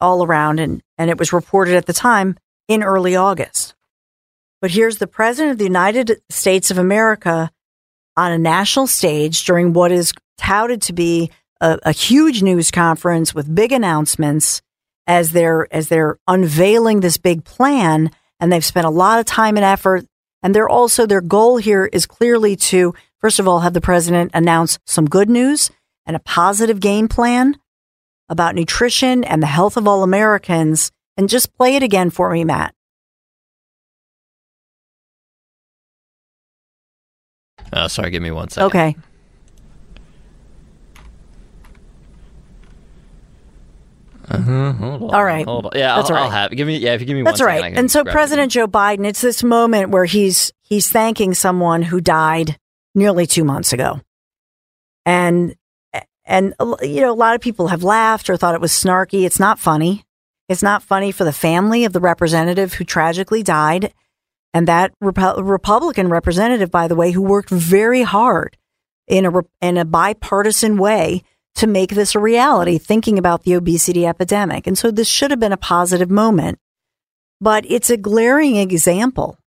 all 0.00 0.24
around, 0.24 0.60
and, 0.60 0.82
and 0.98 1.10
it 1.10 1.18
was 1.18 1.32
reported 1.32 1.74
at 1.74 1.86
the 1.86 1.92
time 1.92 2.36
in 2.66 2.82
early 2.82 3.16
August. 3.16 3.74
But 4.60 4.72
here's 4.72 4.98
the 4.98 5.06
President 5.06 5.52
of 5.52 5.58
the 5.58 5.64
United 5.64 6.20
States 6.30 6.70
of 6.70 6.78
America 6.78 7.50
on 8.16 8.32
a 8.32 8.38
national 8.38 8.86
stage 8.86 9.44
during 9.44 9.72
what 9.72 9.92
is 9.92 10.12
touted 10.36 10.82
to 10.82 10.92
be 10.92 11.30
a, 11.60 11.78
a 11.84 11.92
huge 11.92 12.42
news 12.42 12.70
conference 12.70 13.34
with 13.34 13.54
big 13.54 13.72
announcements 13.72 14.60
as 15.08 15.32
they're 15.32 15.66
as 15.74 15.88
they're 15.88 16.18
unveiling 16.28 17.00
this 17.00 17.16
big 17.16 17.42
plan 17.42 18.10
and 18.38 18.52
they've 18.52 18.64
spent 18.64 18.86
a 18.86 18.90
lot 18.90 19.18
of 19.18 19.24
time 19.24 19.56
and 19.56 19.64
effort 19.64 20.04
and 20.42 20.54
they're 20.54 20.68
also 20.68 21.06
their 21.06 21.22
goal 21.22 21.56
here 21.56 21.86
is 21.86 22.06
clearly 22.06 22.54
to 22.54 22.94
first 23.18 23.40
of 23.40 23.48
all 23.48 23.60
have 23.60 23.72
the 23.72 23.80
president 23.80 24.30
announce 24.34 24.78
some 24.84 25.06
good 25.06 25.30
news 25.30 25.70
and 26.06 26.14
a 26.14 26.20
positive 26.20 26.78
game 26.78 27.08
plan 27.08 27.56
about 28.28 28.54
nutrition 28.54 29.24
and 29.24 29.42
the 29.42 29.46
health 29.46 29.78
of 29.78 29.88
all 29.88 30.02
Americans 30.02 30.92
and 31.16 31.28
just 31.30 31.56
play 31.56 31.74
it 31.74 31.82
again 31.82 32.10
for 32.10 32.30
me 32.30 32.44
Matt 32.44 32.74
Oh, 37.70 37.86
sorry, 37.86 38.10
give 38.10 38.22
me 38.22 38.30
one 38.30 38.48
second. 38.48 38.66
Okay. 38.68 38.96
Uh-huh, 44.30 45.06
All 45.06 45.24
right. 45.24 45.44
Hold 45.46 45.66
on. 45.66 45.72
Yeah, 45.74 45.96
That's 45.96 46.10
I'll, 46.10 46.16
all 46.16 46.22
I'll 46.24 46.28
right. 46.30 46.36
have. 46.36 46.50
Give 46.52 46.66
me. 46.66 46.78
Yeah, 46.78 46.94
if 46.94 47.00
you 47.00 47.06
give 47.06 47.16
me 47.16 47.22
That's 47.22 47.40
one 47.40 47.46
right. 47.46 47.60
second, 47.62 47.78
And 47.78 47.90
so. 47.90 48.04
President 48.04 48.52
Joe 48.52 48.66
Biden, 48.68 49.06
it's 49.06 49.20
this 49.20 49.42
moment 49.42 49.90
where 49.90 50.04
he's 50.04 50.52
he's 50.62 50.88
thanking 50.90 51.34
someone 51.34 51.82
who 51.82 52.00
died 52.00 52.58
nearly 52.94 53.26
2 53.26 53.44
months 53.44 53.72
ago. 53.72 54.00
And 55.06 55.54
and 56.24 56.54
you 56.82 57.00
know, 57.00 57.12
a 57.12 57.14
lot 57.14 57.34
of 57.34 57.40
people 57.40 57.68
have 57.68 57.82
laughed 57.82 58.28
or 58.28 58.36
thought 58.36 58.54
it 58.54 58.60
was 58.60 58.72
snarky. 58.72 59.24
It's 59.24 59.40
not 59.40 59.58
funny. 59.58 60.04
It's 60.48 60.62
not 60.62 60.82
funny 60.82 61.12
for 61.12 61.24
the 61.24 61.32
family 61.32 61.84
of 61.84 61.92
the 61.92 62.00
representative 62.00 62.74
who 62.74 62.84
tragically 62.84 63.42
died 63.42 63.92
and 64.54 64.66
that 64.68 64.92
Repu- 65.02 65.46
Republican 65.46 66.08
representative 66.08 66.70
by 66.70 66.88
the 66.88 66.94
way 66.96 67.10
who 67.12 67.22
worked 67.22 67.50
very 67.50 68.02
hard 68.02 68.56
in 69.06 69.24
a 69.26 69.30
re- 69.30 69.42
in 69.60 69.76
a 69.76 69.84
bipartisan 69.84 70.76
way 70.78 71.22
to 71.58 71.66
make 71.66 71.90
this 71.90 72.14
a 72.14 72.20
reality, 72.20 72.78
thinking 72.78 73.18
about 73.18 73.42
the 73.42 73.54
obesity 73.54 74.06
epidemic. 74.06 74.66
And 74.66 74.78
so 74.78 74.90
this 74.90 75.08
should 75.08 75.32
have 75.32 75.40
been 75.40 75.52
a 75.52 75.56
positive 75.56 76.10
moment. 76.10 76.58
But 77.40 77.64
it's 77.68 77.90
a 77.90 77.96
glaring 77.96 78.56
example 78.56 79.38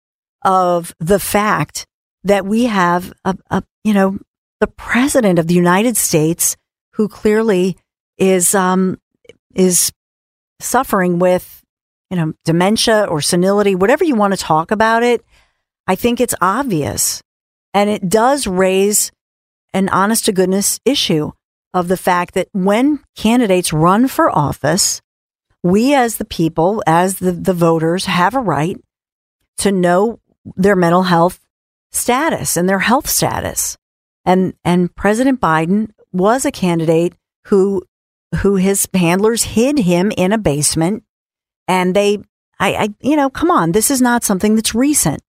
of 0.42 0.92
the 0.98 1.20
fact 1.20 1.86
that 2.24 2.44
we 2.44 2.64
have 2.64 3.12
a, 3.24 3.36
a 3.50 3.62
you 3.84 3.94
know, 3.94 4.18
the 4.58 4.66
president 4.66 5.38
of 5.38 5.46
the 5.46 5.54
United 5.54 5.96
States 5.96 6.56
who 6.94 7.08
clearly 7.08 7.76
is 8.18 8.54
um 8.54 8.98
is 9.54 9.92
suffering 10.60 11.18
with 11.18 11.62
you 12.10 12.16
know 12.16 12.34
dementia 12.44 13.04
or 13.04 13.20
senility 13.20 13.74
whatever 13.74 14.04
you 14.04 14.14
want 14.14 14.32
to 14.34 14.36
talk 14.36 14.70
about 14.70 15.02
it 15.02 15.24
i 15.86 15.94
think 15.94 16.20
it's 16.20 16.34
obvious 16.42 17.22
and 17.72 17.88
it 17.88 18.08
does 18.08 18.46
raise 18.46 19.10
an 19.72 19.88
honest 19.88 20.26
to 20.26 20.32
goodness 20.32 20.78
issue 20.84 21.32
of 21.72 21.88
the 21.88 21.96
fact 21.96 22.34
that 22.34 22.48
when 22.52 23.00
candidates 23.16 23.72
run 23.72 24.08
for 24.08 24.36
office, 24.36 25.00
we 25.62 25.94
as 25.94 26.16
the 26.16 26.24
people, 26.24 26.82
as 26.86 27.18
the, 27.18 27.32
the 27.32 27.52
voters, 27.52 28.06
have 28.06 28.34
a 28.34 28.40
right 28.40 28.76
to 29.58 29.70
know 29.70 30.20
their 30.56 30.76
mental 30.76 31.04
health 31.04 31.40
status 31.92 32.56
and 32.56 32.68
their 32.68 32.78
health 32.80 33.08
status. 33.08 33.76
And 34.24 34.54
and 34.64 34.94
President 34.94 35.40
Biden 35.40 35.90
was 36.12 36.44
a 36.44 36.52
candidate 36.52 37.14
who 37.46 37.82
who 38.36 38.56
his 38.56 38.88
handlers 38.94 39.42
hid 39.42 39.80
him 39.80 40.12
in 40.16 40.32
a 40.32 40.38
basement 40.38 41.04
and 41.66 41.94
they 41.94 42.18
I, 42.58 42.74
I 42.74 42.88
you 43.00 43.16
know, 43.16 43.30
come 43.30 43.50
on, 43.50 43.72
this 43.72 43.90
is 43.90 44.02
not 44.02 44.24
something 44.24 44.54
that's 44.54 44.74
recent. 44.74 45.22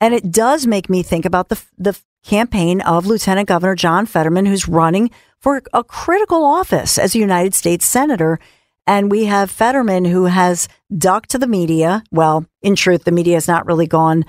And 0.00 0.14
it 0.14 0.30
does 0.30 0.66
make 0.66 0.88
me 0.88 1.02
think 1.02 1.24
about 1.24 1.48
the 1.48 1.62
the 1.76 1.98
campaign 2.24 2.80
of 2.82 3.06
Lieutenant 3.06 3.48
Governor 3.48 3.74
John 3.74 4.06
Fetterman, 4.06 4.46
who's 4.46 4.68
running 4.68 5.10
for 5.38 5.62
a 5.72 5.82
critical 5.82 6.44
office 6.44 6.98
as 6.98 7.14
a 7.14 7.18
United 7.18 7.54
States 7.54 7.86
Senator. 7.86 8.38
And 8.86 9.10
we 9.10 9.26
have 9.26 9.50
Fetterman, 9.50 10.04
who 10.04 10.24
has 10.24 10.68
ducked 10.96 11.30
to 11.30 11.38
the 11.38 11.46
media. 11.46 12.02
Well, 12.10 12.46
in 12.62 12.76
truth, 12.76 13.04
the 13.04 13.12
media 13.12 13.34
has 13.36 13.48
not 13.48 13.66
really 13.66 13.86
gone 13.86 14.24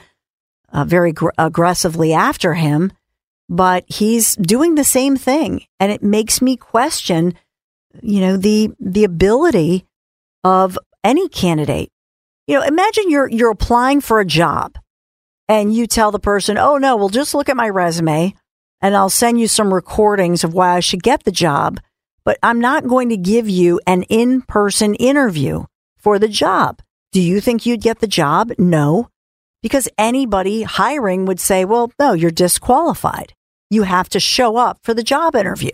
uh, 0.72 0.86
very 0.86 1.12
gr- 1.12 1.30
aggressively 1.38 2.14
after 2.14 2.54
him, 2.54 2.92
but 3.50 3.84
he's 3.88 4.36
doing 4.36 4.76
the 4.76 4.84
same 4.84 5.18
thing. 5.18 5.66
And 5.80 5.92
it 5.92 6.04
makes 6.04 6.42
me 6.42 6.56
question, 6.58 7.34
you 8.02 8.22
know, 8.22 8.38
the, 8.38 8.72
the 8.80 9.04
ability 9.04 9.86
of 10.44 10.78
any 11.04 11.28
candidate. 11.28 11.92
You 12.48 12.60
know, 12.60 12.64
imagine 12.64 13.10
you're, 13.10 13.30
you're 13.30 13.52
applying 13.52 14.02
for 14.02 14.20
a 14.20 14.26
job 14.26 14.78
and 15.52 15.76
you 15.76 15.86
tell 15.86 16.12
the 16.12 16.20
person, 16.20 16.58
oh 16.58 16.78
no, 16.78 16.96
well, 16.96 17.10
just 17.10 17.34
look 17.34 17.50
at 17.50 17.58
my 17.58 17.68
resume 17.68 18.34
and 18.80 18.96
I'll 18.96 19.10
send 19.10 19.38
you 19.38 19.50
some 19.50 19.74
recordings 19.74 20.46
of 20.46 20.54
why 20.54 20.78
I 20.78 20.80
should 20.80 21.04
get 21.04 21.26
the 21.26 21.32
job. 21.32 21.82
But 22.24 22.38
I'm 22.42 22.62
not 22.62 22.88
going 22.88 23.10
to 23.10 23.18
give 23.18 23.50
you 23.50 23.82
an 23.86 24.04
in 24.04 24.44
person 24.44 24.96
interview 24.96 25.66
for 25.98 26.20
the 26.20 26.30
job. 26.30 26.82
Do 27.12 27.20
you 27.20 27.42
think 27.42 27.66
you'd 27.66 27.82
get 27.82 28.00
the 28.00 28.08
job? 28.08 28.54
No, 28.58 29.10
because 29.62 29.90
anybody 29.98 30.64
hiring 30.64 31.26
would 31.26 31.42
say, 31.42 31.66
well, 31.66 31.92
no, 32.00 32.14
you're 32.14 32.32
disqualified. 32.32 33.34
You 33.70 33.84
have 33.84 34.08
to 34.10 34.22
show 34.22 34.56
up 34.56 34.80
for 34.84 34.94
the 34.94 35.04
job 35.04 35.36
interview. 35.36 35.72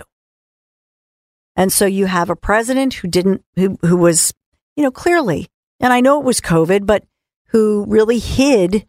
And 1.55 1.71
so 1.71 1.85
you 1.85 2.07
have 2.07 2.31
a 2.31 2.35
president 2.35 2.95
who 2.95 3.07
didn't, 3.07 3.43
who, 3.55 3.77
who 3.81 3.97
was, 3.97 4.33
you 4.75 4.81
know, 4.81 4.91
clearly, 4.91 5.49
and 5.79 5.93
I 5.93 6.01
know 6.01 6.19
it 6.19 6.25
was 6.25 6.41
COVID, 6.41 6.87
but 6.87 7.03
who 7.49 7.85
really 7.87 8.17
hid 8.17 8.87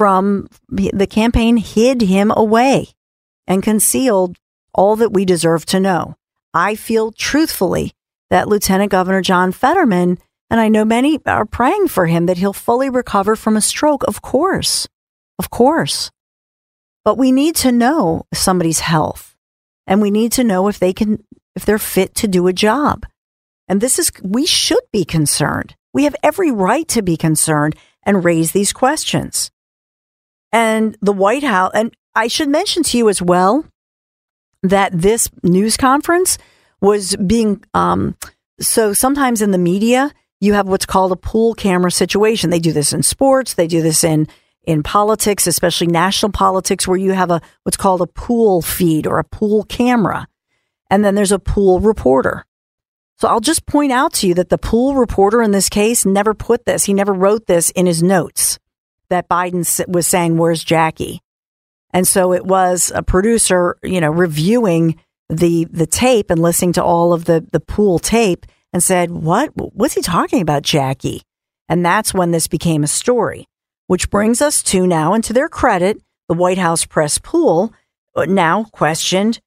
from 0.00 0.48
the 0.70 1.06
campaign, 1.06 1.58
hid 1.58 2.00
him 2.00 2.32
away 2.34 2.88
and 3.46 3.62
concealed 3.62 4.38
all 4.72 4.96
that 4.96 5.12
we 5.12 5.26
deserve 5.26 5.66
to 5.66 5.78
know. 5.78 6.16
I 6.54 6.74
feel 6.74 7.12
truthfully 7.12 7.92
that 8.30 8.48
Lieutenant 8.48 8.90
Governor 8.90 9.20
John 9.20 9.52
Fetterman, 9.52 10.16
and 10.48 10.58
I 10.58 10.68
know 10.70 10.86
many 10.86 11.20
are 11.26 11.44
praying 11.44 11.88
for 11.88 12.06
him 12.06 12.24
that 12.24 12.38
he'll 12.38 12.54
fully 12.54 12.88
recover 12.88 13.36
from 13.36 13.58
a 13.58 13.60
stroke. 13.60 14.02
Of 14.08 14.22
course. 14.22 14.88
Of 15.38 15.50
course. 15.50 16.10
But 17.04 17.18
we 17.18 17.30
need 17.30 17.54
to 17.56 17.70
know 17.70 18.24
somebody's 18.32 18.80
health 18.80 19.36
and 19.86 20.00
we 20.00 20.10
need 20.10 20.32
to 20.32 20.44
know 20.44 20.68
if 20.68 20.78
they 20.78 20.94
can, 20.94 21.22
if 21.54 21.66
they're 21.66 21.78
fit 21.78 22.14
to 22.14 22.26
do 22.26 22.46
a 22.46 22.54
job. 22.54 23.04
And 23.68 23.82
this 23.82 23.98
is, 23.98 24.10
we 24.22 24.46
should 24.46 24.84
be 24.94 25.04
concerned. 25.04 25.76
We 25.92 26.04
have 26.04 26.16
every 26.22 26.50
right 26.50 26.88
to 26.88 27.02
be 27.02 27.18
concerned 27.18 27.76
and 28.02 28.24
raise 28.24 28.52
these 28.52 28.72
questions. 28.72 29.50
And 30.52 30.96
the 31.00 31.12
White 31.12 31.44
House, 31.44 31.72
and 31.74 31.94
I 32.14 32.26
should 32.26 32.48
mention 32.48 32.82
to 32.84 32.98
you 32.98 33.08
as 33.08 33.22
well 33.22 33.64
that 34.62 34.92
this 34.92 35.28
news 35.42 35.76
conference 35.76 36.38
was 36.80 37.16
being, 37.16 37.62
um, 37.74 38.16
so 38.60 38.92
sometimes 38.92 39.42
in 39.42 39.52
the 39.52 39.58
media, 39.58 40.12
you 40.40 40.54
have 40.54 40.66
what's 40.66 40.86
called 40.86 41.12
a 41.12 41.16
pool 41.16 41.54
camera 41.54 41.90
situation. 41.90 42.50
They 42.50 42.58
do 42.58 42.72
this 42.72 42.92
in 42.92 43.02
sports. 43.02 43.54
They 43.54 43.66
do 43.66 43.82
this 43.82 44.02
in, 44.02 44.26
in 44.64 44.82
politics, 44.82 45.46
especially 45.46 45.86
national 45.86 46.32
politics, 46.32 46.88
where 46.88 46.96
you 46.96 47.12
have 47.12 47.30
a, 47.30 47.40
what's 47.62 47.76
called 47.76 48.00
a 48.00 48.06
pool 48.06 48.62
feed 48.62 49.06
or 49.06 49.18
a 49.18 49.24
pool 49.24 49.64
camera. 49.64 50.26
And 50.90 51.04
then 51.04 51.14
there's 51.14 51.32
a 51.32 51.38
pool 51.38 51.78
reporter. 51.78 52.44
So 53.18 53.28
I'll 53.28 53.40
just 53.40 53.66
point 53.66 53.92
out 53.92 54.14
to 54.14 54.26
you 54.26 54.34
that 54.34 54.48
the 54.48 54.58
pool 54.58 54.94
reporter 54.94 55.42
in 55.42 55.50
this 55.50 55.68
case 55.68 56.06
never 56.06 56.32
put 56.32 56.64
this. 56.64 56.84
He 56.84 56.94
never 56.94 57.12
wrote 57.12 57.46
this 57.46 57.70
in 57.70 57.86
his 57.86 58.02
notes 58.02 58.58
that 59.10 59.28
Biden 59.28 59.64
was 59.88 60.06
saying, 60.06 60.36
where's 60.36 60.64
Jackie? 60.64 61.20
And 61.92 62.06
so 62.06 62.32
it 62.32 62.44
was 62.44 62.92
a 62.94 63.02
producer, 63.02 63.76
you 63.82 64.00
know, 64.00 64.10
reviewing 64.10 65.00
the 65.28 65.64
the 65.66 65.86
tape 65.86 66.30
and 66.30 66.42
listening 66.42 66.72
to 66.74 66.84
all 66.84 67.12
of 67.12 67.24
the 67.24 67.46
the 67.52 67.60
pool 67.60 67.98
tape 67.98 68.46
and 68.72 68.82
said, 68.82 69.10
"What? 69.10 69.50
What's 69.54 69.94
he 69.94 70.02
talking 70.02 70.42
about, 70.42 70.62
Jackie?" 70.62 71.22
And 71.68 71.84
that's 71.84 72.14
when 72.14 72.30
this 72.30 72.48
became 72.48 72.82
a 72.82 72.88
story. 72.88 73.46
Which 73.86 74.10
brings 74.10 74.40
us 74.40 74.62
to 74.64 74.86
now, 74.86 75.14
and 75.14 75.24
to 75.24 75.32
their 75.32 75.48
credit, 75.48 76.00
the 76.28 76.34
White 76.34 76.58
House 76.58 76.84
press 76.84 77.18
pool 77.18 77.72
now 78.16 78.64
questioned 78.64 79.40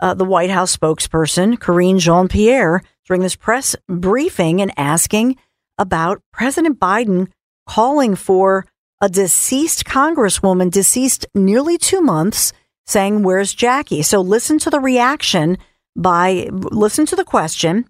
uh, 0.00 0.14
the 0.14 0.24
White 0.24 0.50
House 0.50 0.76
spokesperson 0.76 1.58
Karine 1.58 1.98
Jean 1.98 2.28
Pierre 2.28 2.82
during 3.06 3.22
this 3.22 3.36
press 3.36 3.76
briefing 3.88 4.60
and 4.62 4.72
asking 4.76 5.36
about 5.78 6.22
President 6.32 6.78
Biden 6.78 7.28
calling 7.66 8.14
for 8.14 8.66
a 9.00 9.08
deceased 9.08 9.84
congresswoman, 9.84 10.70
deceased 10.70 11.26
nearly 11.34 11.78
two 11.78 12.00
months, 12.00 12.52
saying, 12.86 13.22
Where's 13.22 13.54
Jackie? 13.54 14.02
So 14.02 14.20
listen 14.20 14.58
to 14.60 14.70
the 14.70 14.80
reaction 14.80 15.58
by, 15.96 16.48
listen 16.50 17.06
to 17.06 17.16
the 17.16 17.24
question 17.24 17.86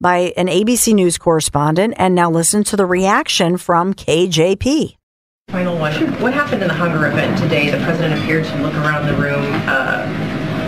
by 0.00 0.32
an 0.36 0.46
ABC 0.46 0.94
News 0.94 1.18
correspondent, 1.18 1.94
and 1.96 2.14
now 2.14 2.30
listen 2.30 2.62
to 2.64 2.76
the 2.76 2.86
reaction 2.86 3.56
from 3.56 3.94
KJP. 3.94 4.96
Final 5.48 5.78
one. 5.78 5.92
What 6.20 6.34
happened 6.34 6.62
in 6.62 6.68
the 6.68 6.74
hunger 6.74 7.06
event 7.06 7.38
today? 7.38 7.70
The 7.70 7.78
president 7.84 8.20
appeared 8.20 8.44
to 8.46 8.62
look 8.62 8.74
around 8.74 9.06
the 9.06 9.14
room. 9.14 9.44
Uh, 9.66 10.23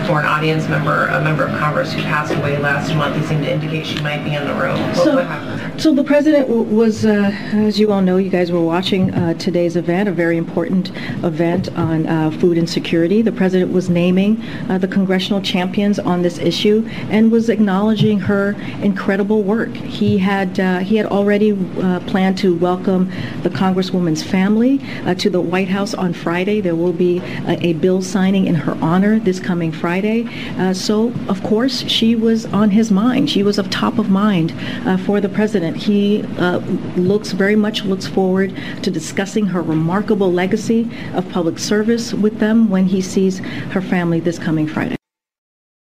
for 0.07 0.21
an 0.21 0.25
audience 0.25 0.69
member, 0.69 1.07
a 1.07 1.21
member 1.21 1.43
of 1.43 1.59
Congress 1.59 1.91
who 1.91 2.01
passed 2.03 2.33
away 2.33 2.57
last 2.57 2.93
month. 2.95 3.13
He 3.17 3.23
seemed 3.27 3.43
to 3.43 3.51
indicate 3.51 3.85
she 3.85 3.99
might 4.01 4.23
be 4.23 4.33
in 4.33 4.47
the 4.47 4.53
room. 4.53 4.79
What, 4.81 4.95
so, 4.95 5.15
what? 5.15 5.81
So 5.81 5.93
the 5.93 6.03
president 6.03 6.47
was, 6.47 7.05
uh, 7.05 7.29
as 7.51 7.77
you 7.77 7.91
all 7.91 8.01
know, 8.01 8.15
you 8.15 8.29
guys 8.29 8.49
were 8.49 8.61
watching 8.61 9.13
uh, 9.13 9.33
today's 9.33 9.75
event, 9.75 10.07
a 10.07 10.13
very 10.13 10.37
important 10.37 10.91
event 11.25 11.69
on 11.77 12.07
uh, 12.07 12.31
food 12.31 12.57
insecurity. 12.57 13.21
The 13.21 13.33
president 13.33 13.73
was 13.73 13.89
naming 13.89 14.41
uh, 14.69 14.77
the 14.77 14.87
congressional 14.87 15.41
champions 15.41 15.99
on 15.99 16.21
this 16.21 16.37
issue 16.37 16.87
and 17.09 17.29
was 17.29 17.49
acknowledging 17.49 18.21
her 18.21 18.55
incredible 18.81 19.43
work. 19.43 19.75
He 19.75 20.17
had 20.17 20.57
uh, 20.57 20.79
he 20.79 20.95
had 20.95 21.07
already 21.07 21.51
uh, 21.51 21.99
planned 22.07 22.37
to 22.37 22.55
welcome 22.55 23.11
the 23.43 23.49
congresswoman's 23.49 24.23
family 24.23 24.79
to 25.17 25.29
the 25.29 25.41
White 25.41 25.67
House 25.67 25.93
on 25.93 26.13
Friday. 26.13 26.61
There 26.61 26.75
will 26.75 26.93
be 26.93 27.19
a, 27.45 27.57
a 27.61 27.73
bill 27.73 28.01
signing 28.01 28.47
in 28.47 28.55
her 28.55 28.77
honor 28.81 29.19
this 29.19 29.39
coming 29.41 29.73
Friday. 29.73 29.96
Friday. 29.97 30.27
Uh, 30.59 30.73
so, 30.73 31.11
of 31.27 31.41
course, 31.41 31.81
she 31.89 32.15
was 32.15 32.45
on 32.45 32.69
his 32.69 32.91
mind. 32.91 33.31
She 33.31 33.41
was 33.41 33.57
of 33.57 33.67
top 33.71 33.97
of 33.97 34.11
mind 34.11 34.53
uh, 34.85 34.97
for 34.97 35.19
the 35.19 35.29
president. 35.29 35.75
He 35.75 36.21
uh, 36.37 36.59
looks 36.95 37.31
very 37.31 37.55
much 37.55 37.83
looks 37.83 38.05
forward 38.05 38.55
to 38.83 38.91
discussing 38.91 39.47
her 39.47 39.61
remarkable 39.63 40.31
legacy 40.31 40.87
of 41.15 41.27
public 41.31 41.57
service 41.57 42.13
with 42.13 42.37
them 42.37 42.69
when 42.69 42.85
he 42.85 43.01
sees 43.01 43.39
her 43.73 43.81
family 43.81 44.19
this 44.19 44.37
coming 44.37 44.67
Friday. 44.67 44.97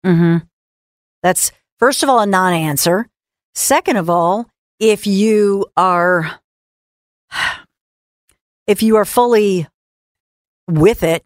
Mm-hmm. 0.06 0.46
That's 1.22 1.52
first 1.78 2.02
of 2.02 2.08
all 2.08 2.22
a 2.22 2.26
non-answer. 2.26 3.10
Second 3.56 3.98
of 3.98 4.10
all, 4.10 4.50
if 4.80 5.06
you 5.06 5.66
are 5.76 6.40
if 8.68 8.82
you 8.82 8.96
are 8.96 9.06
fully 9.06 9.68
with 10.70 11.04
it, 11.04 11.26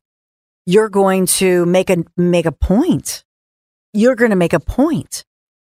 you're 0.65 0.89
going 0.89 1.25
to 1.25 1.65
make 1.65 1.89
a 1.89 2.03
make 2.17 2.45
a 2.45 2.51
point. 2.51 3.23
You're 3.93 4.15
going 4.15 4.31
to 4.31 4.37
make 4.37 4.53
a 4.53 4.59
point 4.59 5.25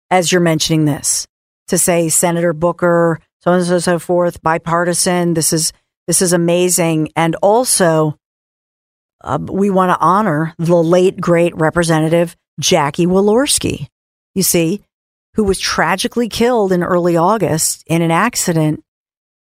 as 0.10 0.32
you're 0.32 0.42
mentioning 0.42 0.86
this 0.86 1.28
to 1.68 1.78
say 1.78 2.10
Senator 2.10 2.54
Booker, 2.54 3.20
so 3.42 3.52
on 3.52 3.58
and 3.58 3.68
so, 3.68 3.80
so 3.80 4.00
forth, 4.00 4.42
bipartisan. 4.42 5.34
This 5.34 5.54
is 5.54 5.74
this 6.08 6.22
is 6.22 6.34
amazing, 6.34 7.10
and 7.16 7.36
also 7.42 8.18
uh, 9.24 9.40
we 9.42 9.70
want 9.70 9.90
to 9.90 10.04
honor 10.04 10.54
the 10.58 10.76
late 10.76 11.20
great 11.20 11.56
Representative 11.56 12.36
Jackie 12.60 13.08
Walorski. 13.08 13.88
You 14.36 14.44
see, 14.44 14.82
who 15.34 15.44
was 15.44 15.60
tragically 15.60 16.30
killed 16.30 16.72
in 16.72 16.84
early 16.84 17.18
August 17.18 17.84
in 17.88 18.02
an 18.02 18.12
accident, 18.12 18.84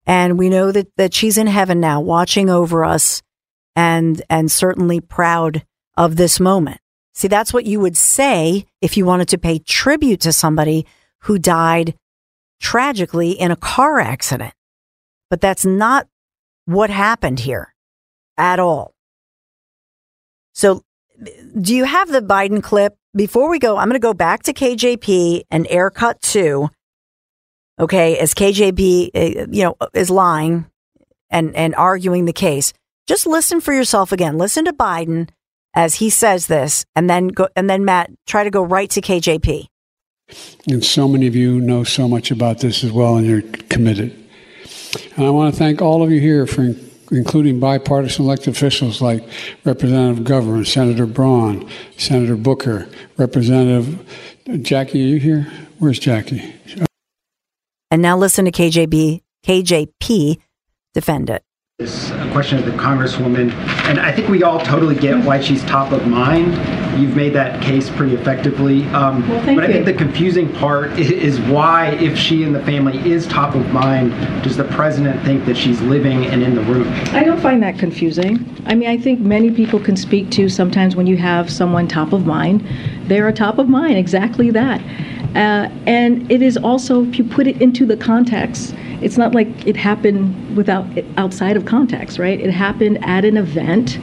and 0.05 0.39
we 0.39 0.49
know 0.49 0.71
that 0.71 0.87
that 0.97 1.13
she's 1.13 1.37
in 1.37 1.47
heaven 1.47 1.79
now, 1.79 1.99
watching 2.01 2.49
over 2.49 2.85
us 2.85 3.21
and 3.75 4.21
and 4.29 4.51
certainly 4.51 4.99
proud 5.01 5.65
of 5.97 6.15
this 6.15 6.39
moment. 6.39 6.79
See, 7.13 7.27
that's 7.27 7.53
what 7.53 7.65
you 7.65 7.79
would 7.79 7.95
say 7.95 8.65
if 8.81 8.97
you 8.97 9.05
wanted 9.05 9.29
to 9.29 9.37
pay 9.37 9.59
tribute 9.59 10.21
to 10.21 10.33
somebody 10.33 10.85
who 11.21 11.39
died 11.39 11.95
tragically 12.59 13.31
in 13.31 13.51
a 13.51 13.55
car 13.55 13.99
accident. 13.99 14.53
But 15.29 15.41
that's 15.41 15.65
not 15.65 16.07
what 16.65 16.89
happened 16.89 17.39
here 17.39 17.73
at 18.37 18.59
all. 18.59 18.93
So, 20.53 20.83
do 21.59 21.75
you 21.75 21.85
have 21.85 22.09
the 22.09 22.21
Biden 22.21 22.61
clip? 22.61 22.95
Before 23.15 23.49
we 23.49 23.59
go, 23.59 23.77
I'm 23.77 23.87
going 23.87 23.93
to 23.93 23.99
go 23.99 24.13
back 24.13 24.43
to 24.43 24.53
KJP 24.53 25.43
and 25.49 25.65
air 25.69 25.89
cut 25.89 26.21
two. 26.21 26.69
Okay, 27.79 28.17
as 28.17 28.33
KJP, 28.33 29.09
uh, 29.15 29.47
you 29.51 29.63
know, 29.63 29.75
is 29.93 30.09
lying 30.09 30.65
and 31.29 31.55
and 31.55 31.73
arguing 31.75 32.25
the 32.25 32.33
case 32.33 32.73
just 33.07 33.27
listen 33.27 33.61
for 33.61 33.73
yourself 33.73 34.11
again. 34.11 34.37
Listen 34.37 34.65
to 34.65 34.73
Biden 34.73 35.29
as 35.75 35.95
he 35.95 36.09
says 36.09 36.47
this, 36.47 36.85
and 36.95 37.09
then 37.09 37.27
go, 37.27 37.49
and 37.55 37.69
then 37.69 37.83
Matt, 37.83 38.09
try 38.25 38.43
to 38.45 38.49
go 38.49 38.63
right 38.63 38.89
to 38.91 39.01
KJP. 39.01 39.67
And 40.67 40.83
so 40.83 41.07
many 41.07 41.27
of 41.27 41.35
you 41.35 41.59
know 41.59 41.83
so 41.83 42.07
much 42.07 42.31
about 42.31 42.59
this 42.59 42.83
as 42.83 42.91
well, 42.91 43.17
and 43.17 43.27
you're 43.27 43.41
committed. 43.69 44.15
And 45.17 45.25
I 45.25 45.29
want 45.29 45.53
to 45.53 45.59
thank 45.59 45.81
all 45.81 46.01
of 46.01 46.11
you 46.11 46.21
here 46.21 46.47
for 46.47 46.73
including 47.11 47.59
bipartisan 47.59 48.25
elected 48.25 48.55
officials 48.55 49.01
like 49.01 49.27
Representative 49.65 50.23
McGovern, 50.23 50.65
Senator 50.65 51.05
Braun, 51.05 51.69
Senator 51.97 52.37
Booker, 52.37 52.89
Representative 53.17 53.99
Jackie. 54.61 55.03
Are 55.03 55.07
you 55.07 55.19
here? 55.19 55.51
Where's 55.77 55.99
Jackie? 55.99 56.55
And 57.91 58.01
now 58.01 58.17
listen 58.17 58.45
to 58.45 58.51
KJB, 58.51 59.21
KJP 59.45 60.39
defend 60.93 61.29
it. 61.29 61.43
This 61.77 62.11
question 62.31 62.57
of 62.57 62.63
the 62.63 62.71
Congresswoman, 62.71 63.51
and 63.89 63.99
I 63.99 64.09
think 64.09 64.29
we 64.29 64.43
all 64.43 64.61
totally 64.61 64.95
get 64.95 65.21
why 65.25 65.41
she's 65.41 65.61
top 65.65 65.91
of 65.91 66.07
mind. 66.07 66.53
You've 66.97 67.17
made 67.17 67.33
that 67.33 67.61
case 67.61 67.89
pretty 67.89 68.15
effectively. 68.15 68.85
Um, 68.93 69.27
well, 69.27 69.43
thank 69.43 69.57
but. 69.57 69.69
I 69.69 69.73
think 69.73 69.83
the 69.83 69.93
confusing 69.93 70.53
part 70.53 70.97
is 70.97 71.37
why, 71.41 71.87
if 71.95 72.17
she 72.17 72.43
and 72.43 72.55
the 72.55 72.63
family 72.63 72.97
is 72.99 73.27
top 73.27 73.55
of 73.55 73.73
mind, 73.73 74.11
does 74.41 74.55
the 74.55 74.63
president 74.63 75.21
think 75.25 75.43
that 75.47 75.57
she's 75.57 75.81
living 75.81 76.27
and 76.27 76.41
in 76.41 76.55
the 76.55 76.61
room? 76.61 76.87
I 77.13 77.25
don't 77.25 77.41
find 77.41 77.61
that 77.63 77.77
confusing. 77.77 78.49
I 78.67 78.73
mean, 78.73 78.87
I 78.87 78.95
think 78.95 79.19
many 79.19 79.51
people 79.51 79.81
can 79.81 79.97
speak 79.97 80.31
to 80.31 80.47
sometimes 80.47 80.95
when 80.95 81.07
you 81.07 81.17
have 81.17 81.51
someone 81.51 81.89
top 81.89 82.13
of 82.13 82.25
mind, 82.25 82.65
they're 83.07 83.27
a 83.27 83.33
top 83.33 83.57
of 83.57 83.67
mind, 83.67 83.97
exactly 83.97 84.49
that. 84.51 84.79
Uh, 85.35 85.69
and 85.85 86.31
it 86.31 86.41
is 86.41 86.55
also, 86.55 87.03
if 87.03 87.17
you 87.19 87.25
put 87.25 87.47
it 87.47 87.61
into 87.61 87.85
the 87.85 87.97
context, 87.97 88.73
it's 89.05 89.19
not 89.19 89.35
like 89.35 89.67
it 89.67 89.77
happened 89.77 90.57
without 90.57 90.83
outside 91.17 91.55
of 91.55 91.63
context, 91.65 92.17
right? 92.17 92.39
It 92.41 92.49
happened 92.49 93.05
at 93.05 93.23
an 93.23 93.37
event 93.37 93.99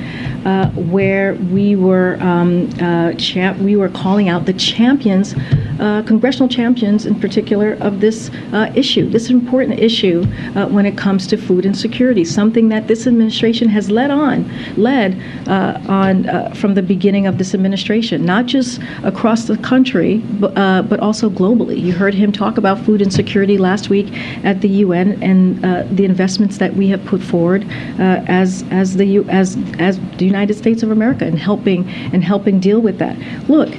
uh, 0.47 0.69
where 0.71 1.35
we 1.35 1.75
were 1.75 2.19
um, 2.21 2.71
uh, 2.81 3.13
champ- 3.15 3.59
we 3.59 3.75
were 3.75 3.89
calling 3.89 4.29
out 4.29 4.47
the 4.47 4.53
champions, 4.53 5.35
uh, 5.81 6.05
congressional 6.07 6.49
champions 6.49 7.05
in 7.05 7.19
particular, 7.19 7.73
of 7.81 7.99
this 7.99 8.31
uh, 8.53 8.73
issue. 8.77 9.11
This 9.11 9.29
important 9.29 9.81
issue 9.81 10.25
uh, 10.55 10.69
when 10.69 10.87
it 10.87 10.97
comes 10.97 11.27
to 11.27 11.37
food 11.37 11.67
insecurity, 11.67 12.25
something 12.25 12.69
that 12.69 12.87
this 12.87 13.09
administration 13.09 13.69
has 13.71 13.91
led 13.91 14.13
on, 14.13 14.49
led 14.77 15.21
uh, 15.49 15.81
on 15.89 16.55
from 16.55 16.75
the 16.75 16.83
beginning 16.83 17.27
of 17.27 17.39
this 17.39 17.55
administration, 17.55 18.25
not 18.25 18.47
just 18.47 18.81
across 19.03 19.49
the 19.49 19.57
country, 19.59 20.19
but, 20.39 20.55
but 20.89 21.01
also 21.01 21.29
globally. 21.29 21.81
You 21.81 21.93
heard 21.93 22.15
him 22.15 22.31
talk 22.31 22.57
about 22.57 22.79
food 22.79 23.03
insecurity 23.03 23.59
last 23.59 23.89
week 23.89 24.07
at 24.45 24.61
the 24.61 24.69
UN 24.69 24.92
and 24.93 25.65
uh, 25.65 25.85
the 25.91 26.05
investments 26.05 26.59
that 26.59 26.75
we 26.75 26.89
have 26.89 27.05
put 27.05 27.23
forward 27.23 27.65
uh, 27.99 28.25
as 28.29 28.65
as 28.71 28.97
the 28.97 29.07
U, 29.07 29.25
as 29.29 29.57
as 29.79 29.99
the 30.19 30.25
United 30.25 30.55
States 30.55 30.83
of 30.83 30.91
America 30.91 31.27
in 31.27 31.37
helping 31.37 31.89
and 31.89 32.23
helping 32.23 32.61
deal 32.61 32.81
with 32.81 32.99
that. 32.99 33.17
Look, 33.49 33.71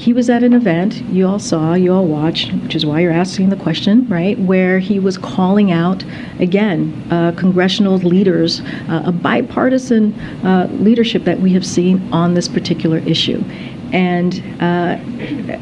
he 0.00 0.14
was 0.14 0.30
at 0.30 0.42
an 0.42 0.54
event 0.54 1.02
you 1.12 1.28
all 1.28 1.38
saw, 1.38 1.74
you 1.74 1.92
all 1.92 2.06
watched, 2.06 2.54
which 2.54 2.74
is 2.74 2.86
why 2.86 3.00
you're 3.00 3.12
asking 3.12 3.50
the 3.50 3.56
question, 3.56 4.08
right? 4.08 4.38
Where 4.38 4.78
he 4.78 4.98
was 4.98 5.18
calling 5.18 5.72
out 5.72 6.02
again 6.38 7.06
uh, 7.10 7.32
congressional 7.32 7.98
leaders, 7.98 8.62
uh, 8.88 9.02
a 9.04 9.12
bipartisan 9.12 10.18
uh, 10.42 10.68
leadership 10.72 11.24
that 11.24 11.40
we 11.40 11.52
have 11.52 11.66
seen 11.66 12.10
on 12.14 12.32
this 12.32 12.48
particular 12.48 12.96
issue. 12.98 13.44
And 13.92 14.42
uh, 14.62 14.98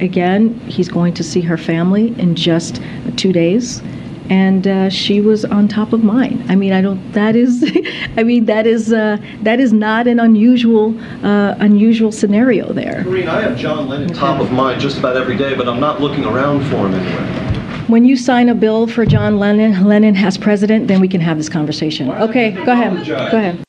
again, 0.00 0.54
he's 0.68 0.88
going 0.88 1.14
to 1.14 1.24
see 1.24 1.40
her 1.40 1.56
family 1.56 2.08
in 2.20 2.36
just 2.36 2.80
two 3.16 3.32
days 3.32 3.82
and 4.30 4.66
uh, 4.66 4.90
she 4.90 5.20
was 5.20 5.44
on 5.44 5.68
top 5.68 5.92
of 5.92 6.04
mine. 6.04 6.44
I 6.48 6.54
mean, 6.54 6.72
I 6.72 6.80
don't. 6.80 7.12
That 7.12 7.36
is, 7.36 7.64
I 8.16 8.22
mean, 8.22 8.44
that 8.46 8.66
is 8.66 8.92
uh, 8.92 9.18
that 9.42 9.60
is 9.60 9.72
not 9.72 10.06
an 10.06 10.20
unusual 10.20 10.98
uh, 11.24 11.54
unusual 11.58 12.12
scenario 12.12 12.72
there. 12.72 13.04
Karine, 13.04 13.28
I 13.28 13.42
have 13.42 13.56
John 13.58 13.88
Lennon 13.88 14.12
top 14.12 14.40
of 14.40 14.52
mind 14.52 14.80
just 14.80 14.98
about 14.98 15.16
every 15.16 15.36
day, 15.36 15.54
but 15.54 15.68
I'm 15.68 15.80
not 15.80 16.00
looking 16.00 16.24
around 16.24 16.64
for 16.64 16.86
him 16.86 16.94
anywhere. 16.94 17.84
When 17.88 18.04
you 18.04 18.16
sign 18.16 18.50
a 18.50 18.54
bill 18.54 18.86
for 18.86 19.06
John 19.06 19.38
Lennon, 19.38 19.84
Lennon 19.84 20.14
as 20.16 20.36
president, 20.36 20.88
then 20.88 21.00
we 21.00 21.08
can 21.08 21.22
have 21.22 21.38
this 21.38 21.48
conversation. 21.48 22.10
Okay, 22.10 22.50
go 22.50 22.72
ahead. 22.72 23.06
Go 23.06 23.14
ahead. 23.38 23.64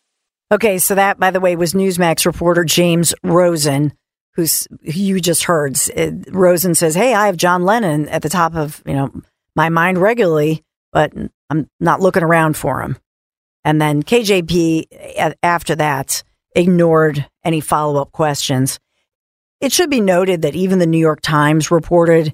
Okay, 0.52 0.78
so 0.80 0.95
that, 0.95 1.19
by 1.19 1.32
the 1.32 1.39
way, 1.39 1.56
was 1.56 1.74
Newsmax 1.74 2.26
reporter 2.26 2.65
James 2.65 3.13
Rosen, 3.24 3.93
who's 4.34 4.67
who 4.84 4.91
you 5.00 5.22
just 5.22 5.43
heard. 5.43 5.78
Rosen 6.32 6.76
says, 6.76 6.95
"Hey, 6.95 7.13
I 7.13 7.28
have 7.28 7.38
John 7.38 7.63
Lennon 7.63 8.10
at 8.10 8.24
the 8.24 8.30
top 8.30 8.56
of 8.56 8.84
you 8.86 8.93
know." 8.93 9.12
My 9.60 9.69
mind 9.69 9.98
regularly, 9.98 10.63
but 10.93 11.12
I'm 11.50 11.69
not 11.80 12.00
looking 12.00 12.24
around 12.24 12.56
for 12.56 12.82
him. 12.82 12.98
And 13.65 13.82
then 13.82 14.04
KJP, 14.04 15.36
after 15.43 15.76
that, 15.76 16.24
ignored 16.56 17.28
any 17.43 17.60
follow 17.60 18.02
up 18.02 18.12
questions. 18.12 18.80
It 19.60 19.74
should 19.74 19.89
be 19.89 20.00
noted 20.00 20.43
that 20.43 20.56
even 20.56 20.80
the 20.80 20.88
New 20.88 20.98
York 20.98 21.19
Times 21.22 21.72
reported, 21.72 22.34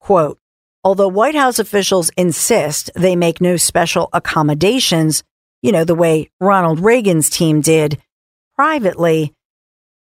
quote, 0.00 0.38
although 0.84 1.08
White 1.08 1.34
House 1.34 1.58
officials 1.58 2.10
insist 2.16 2.90
they 2.94 3.16
make 3.16 3.40
no 3.40 3.56
special 3.56 4.10
accommodations 4.12 5.24
you 5.62 5.72
know, 5.72 5.84
the 5.84 5.94
way 5.96 6.30
Ronald 6.40 6.80
Reagan's 6.80 7.28
team 7.28 7.60
did 7.60 7.98
privately, 8.54 9.34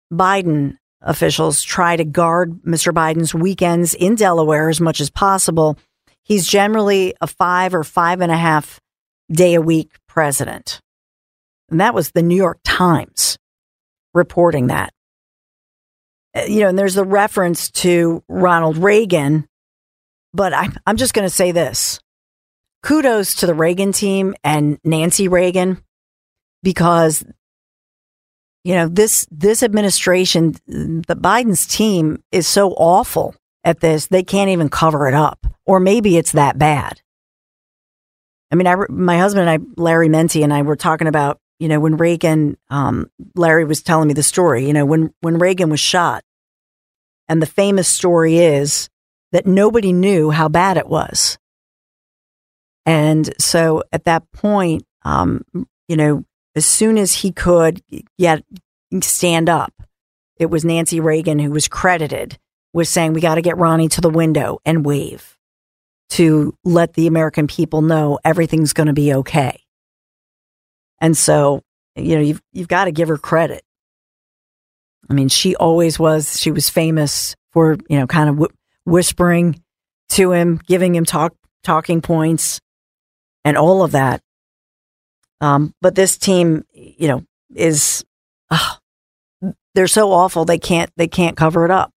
Biden 0.10 0.78
officials 1.02 1.64
try 1.64 1.96
to 1.96 2.06
guard 2.06 2.62
Mr. 2.64 2.94
Biden's 2.94 3.34
weekends 3.34 3.94
in 3.94 4.16
Delaware 4.16 4.70
as 4.70 4.80
much 4.80 5.02
as 5.02 5.10
possible. 5.10 5.78
He's 6.30 6.48
generally 6.48 7.16
a 7.20 7.28
five 7.28 7.74
or 7.74 7.84
five 7.84 8.22
and 8.22 8.32
a 8.32 8.38
half 8.38 8.80
day 9.32 9.56
a 9.56 9.62
week 9.62 9.96
president. 10.08 10.80
And 11.72 11.82
that 11.82 11.96
was 11.96 12.12
the 12.12 12.22
New 12.22 12.36
York 12.38 12.60
Times 12.64 13.38
reporting 14.14 14.68
that. 14.68 14.94
Uh, 16.36 16.44
You 16.48 16.62
know, 16.62 16.70
and 16.70 16.78
there's 16.78 16.94
the 16.94 17.04
reference 17.04 17.72
to 17.72 18.24
Ronald 18.30 18.78
Reagan, 18.78 19.48
but 20.32 20.54
I'm, 20.54 20.78
I'm 20.86 20.98
just 20.98 21.16
going 21.16 21.28
to 21.28 21.34
say 21.34 21.52
this 21.52 22.00
kudos 22.84 23.36
to 23.36 23.48
the 23.48 23.56
Reagan 23.56 23.92
team 23.92 24.36
and 24.44 24.80
Nancy 24.84 25.28
Reagan 25.28 25.84
because 26.64 27.24
you 28.64 28.76
know 28.76 28.88
this 28.88 29.28
this 29.32 29.64
administration 29.64 30.54
the 30.68 31.16
Biden's 31.16 31.66
team 31.66 32.24
is 32.32 32.48
so 32.48 32.72
awful 32.74 33.36
at 33.64 33.80
this 33.80 34.08
they 34.08 34.24
can't 34.24 34.50
even 34.50 34.70
cover 34.70 35.08
it 35.08 35.14
up 35.14 35.46
or 35.70 35.80
maybe 35.80 36.18
it's 36.18 36.32
that 36.32 36.58
bad. 36.58 37.00
I 38.52 38.56
mean 38.56 38.66
I 38.66 38.76
my 38.90 39.20
husband 39.20 39.48
and 39.48 39.62
I 39.62 39.66
Larry 39.80 40.10
Mendte 40.10 40.44
and 40.44 40.52
I 40.52 40.64
were 40.64 40.76
talking 40.76 41.06
about 41.06 41.40
you 41.60 41.68
know 41.68 41.80
when 41.80 41.96
Reagan 41.96 42.58
um, 42.72 43.12
Larry 43.36 43.66
was 43.66 43.84
telling 43.84 44.08
me 44.08 44.16
the 44.16 44.24
story 44.24 44.66
you 44.66 44.74
know 44.74 44.88
when 44.88 45.14
when 45.22 45.38
Reagan 45.38 45.70
was 45.70 45.80
shot 45.80 46.24
and 47.28 47.40
the 47.40 47.46
famous 47.46 47.88
story 47.88 48.40
is 48.40 48.90
that 49.32 49.46
nobody 49.46 49.94
knew 49.94 50.32
how 50.32 50.50
bad 50.50 50.78
it 50.78 50.88
was. 50.88 51.38
And 52.88 53.30
so 53.40 53.84
at 53.94 54.06
that 54.06 54.24
point, 54.32 54.84
um, 55.04 55.44
you 55.88 55.96
know, 55.96 56.24
as 56.56 56.66
soon 56.66 56.98
as 56.98 57.14
he 57.14 57.32
could 57.32 57.84
yet 58.18 58.44
stand 59.02 59.48
up, 59.48 59.72
it 60.38 60.50
was 60.50 60.66
Nancy 60.66 61.00
Reagan 61.00 61.38
who 61.38 61.52
was 61.52 61.68
credited 61.68 62.40
with 62.74 62.88
saying, 62.88 63.14
we 63.14 63.22
got 63.22 63.36
to 63.36 63.44
get 63.44 63.58
Ronnie 63.58 63.90
to 63.90 64.02
the 64.02 64.10
window 64.10 64.58
and 64.66 64.84
wave 64.84 65.38
to 66.10 66.56
let 66.64 66.94
the 66.94 67.08
American 67.08 67.48
people 67.48 67.82
know 67.82 68.20
everything's 68.24 68.74
going 68.74 68.88
to 68.88 68.94
be 68.94 69.14
okay. 69.14 69.62
And 71.00 71.16
so, 71.16 71.62
you 71.96 72.16
know, 72.16 72.22
you've, 72.22 72.42
you've 72.52 72.68
got 72.68 72.86
to 72.86 72.92
give 72.92 73.08
her 73.08 73.18
credit. 73.18 73.64
I 75.10 75.14
mean, 75.14 75.30
she 75.30 75.56
always 75.56 75.98
was, 75.98 76.40
she 76.40 76.52
was 76.52 76.70
famous 76.70 77.36
for, 77.52 77.78
you 77.90 78.00
know, 78.00 78.08
kind 78.08 78.30
of 78.30 78.38
wh- 78.38 78.88
whispering 78.88 79.62
to 80.10 80.32
him, 80.32 80.60
giving 80.68 80.96
him 80.96 81.06
talk, 81.06 81.34
talking 81.64 82.02
points 82.02 82.60
and 83.46 83.58
all 83.58 83.84
of 83.84 83.92
that. 83.92 84.22
Um, 85.42 85.74
but 85.82 85.96
this 85.96 86.18
team, 86.18 86.66
you 86.74 87.08
know, 87.08 87.24
is, 87.56 88.04
uh, 88.52 88.76
they're 89.74 89.88
so 89.88 90.12
awful. 90.12 90.46
They 90.46 90.60
can't, 90.60 90.92
they 90.98 91.08
can't 91.08 91.38
cover 91.38 91.66
it 91.66 91.72
up. 91.72 91.92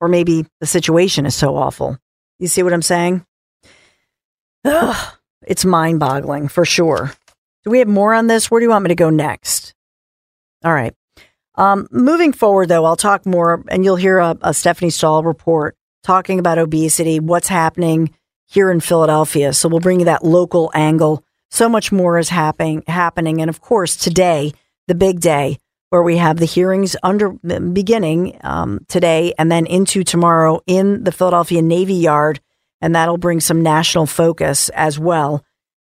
Or 0.00 0.08
maybe 0.08 0.46
the 0.60 0.66
situation 0.66 1.26
is 1.26 1.34
so 1.34 1.56
awful. 1.56 1.98
You 2.44 2.48
see 2.48 2.62
what 2.62 2.74
I'm 2.74 2.82
saying? 2.82 3.24
Ugh, 4.66 5.14
it's 5.46 5.64
mind 5.64 5.98
boggling 5.98 6.48
for 6.48 6.66
sure. 6.66 7.10
Do 7.64 7.70
we 7.70 7.78
have 7.78 7.88
more 7.88 8.12
on 8.12 8.26
this? 8.26 8.50
Where 8.50 8.60
do 8.60 8.64
you 8.64 8.70
want 8.70 8.82
me 8.82 8.88
to 8.88 8.94
go 8.94 9.08
next? 9.08 9.74
All 10.62 10.74
right. 10.74 10.92
Um, 11.54 11.88
moving 11.90 12.34
forward, 12.34 12.68
though, 12.68 12.84
I'll 12.84 12.96
talk 12.96 13.24
more, 13.24 13.64
and 13.68 13.82
you'll 13.82 13.96
hear 13.96 14.18
a, 14.18 14.36
a 14.42 14.52
Stephanie 14.52 14.90
Stahl 14.90 15.24
report 15.24 15.74
talking 16.02 16.38
about 16.38 16.58
obesity, 16.58 17.18
what's 17.18 17.48
happening 17.48 18.14
here 18.44 18.70
in 18.70 18.80
Philadelphia. 18.80 19.54
So 19.54 19.70
we'll 19.70 19.80
bring 19.80 20.00
you 20.00 20.04
that 20.04 20.22
local 20.22 20.70
angle. 20.74 21.24
So 21.50 21.70
much 21.70 21.92
more 21.92 22.18
is 22.18 22.28
happening, 22.28 22.84
happening, 22.86 23.40
and 23.40 23.48
of 23.48 23.62
course, 23.62 23.96
today, 23.96 24.52
the 24.86 24.94
big 24.94 25.20
day 25.20 25.60
where 25.90 26.02
we 26.02 26.16
have 26.16 26.38
the 26.38 26.44
hearings 26.44 26.96
under 27.02 27.30
beginning 27.32 28.38
um, 28.42 28.84
today 28.88 29.34
and 29.38 29.50
then 29.50 29.66
into 29.66 30.04
tomorrow 30.04 30.60
in 30.66 31.04
the 31.04 31.12
Philadelphia 31.12 31.62
Navy 31.62 31.94
Yard, 31.94 32.40
and 32.80 32.94
that'll 32.94 33.18
bring 33.18 33.40
some 33.40 33.62
national 33.62 34.06
focus 34.06 34.68
as 34.70 34.98
well 34.98 35.44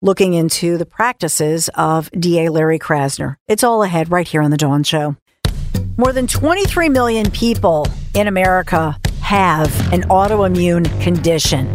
looking 0.03 0.33
into 0.33 0.77
the 0.77 0.85
practices 0.85 1.69
of 1.75 2.11
DA 2.11 2.49
Larry 2.49 2.77
Krasner. 2.77 3.37
It's 3.47 3.63
all 3.63 3.83
ahead 3.83 4.11
right 4.11 4.27
here 4.27 4.41
on 4.41 4.51
The 4.51 4.57
Dawn 4.57 4.83
Show. 4.83 5.15
More 5.97 6.11
than 6.11 6.27
23 6.27 6.89
million 6.89 7.31
people 7.31 7.87
in 8.13 8.27
America 8.27 8.99
have 9.21 9.93
an 9.93 10.01
autoimmune 10.03 11.01
condition. 11.01 11.67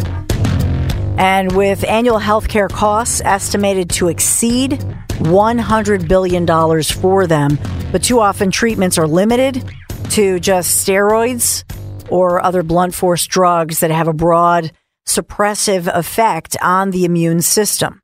And 1.19 1.57
with 1.57 1.85
annual 1.85 2.21
healthcare 2.21 2.69
costs 2.69 3.23
estimated 3.25 3.89
to 3.91 4.09
exceed 4.09 4.85
$100 5.19 6.09
billion 6.09 6.47
for 6.83 7.27
them, 7.27 7.59
but 7.93 8.03
too 8.03 8.21
often 8.21 8.51
treatments 8.51 8.99
are 8.99 9.07
limited 9.07 9.65
to 10.11 10.41
just 10.41 10.87
steroids 10.87 11.65
or 12.11 12.43
other 12.43 12.63
blunt 12.63 12.95
force 12.95 13.27
drugs 13.27 13.81
that 13.81 13.91
have 13.91 14.09
a 14.09 14.13
broad 14.13 14.73
suppressive 15.07 15.89
effect 15.93 16.57
on 16.63 16.91
the 16.91 17.05
immune 17.05 17.41
system. 17.43 18.01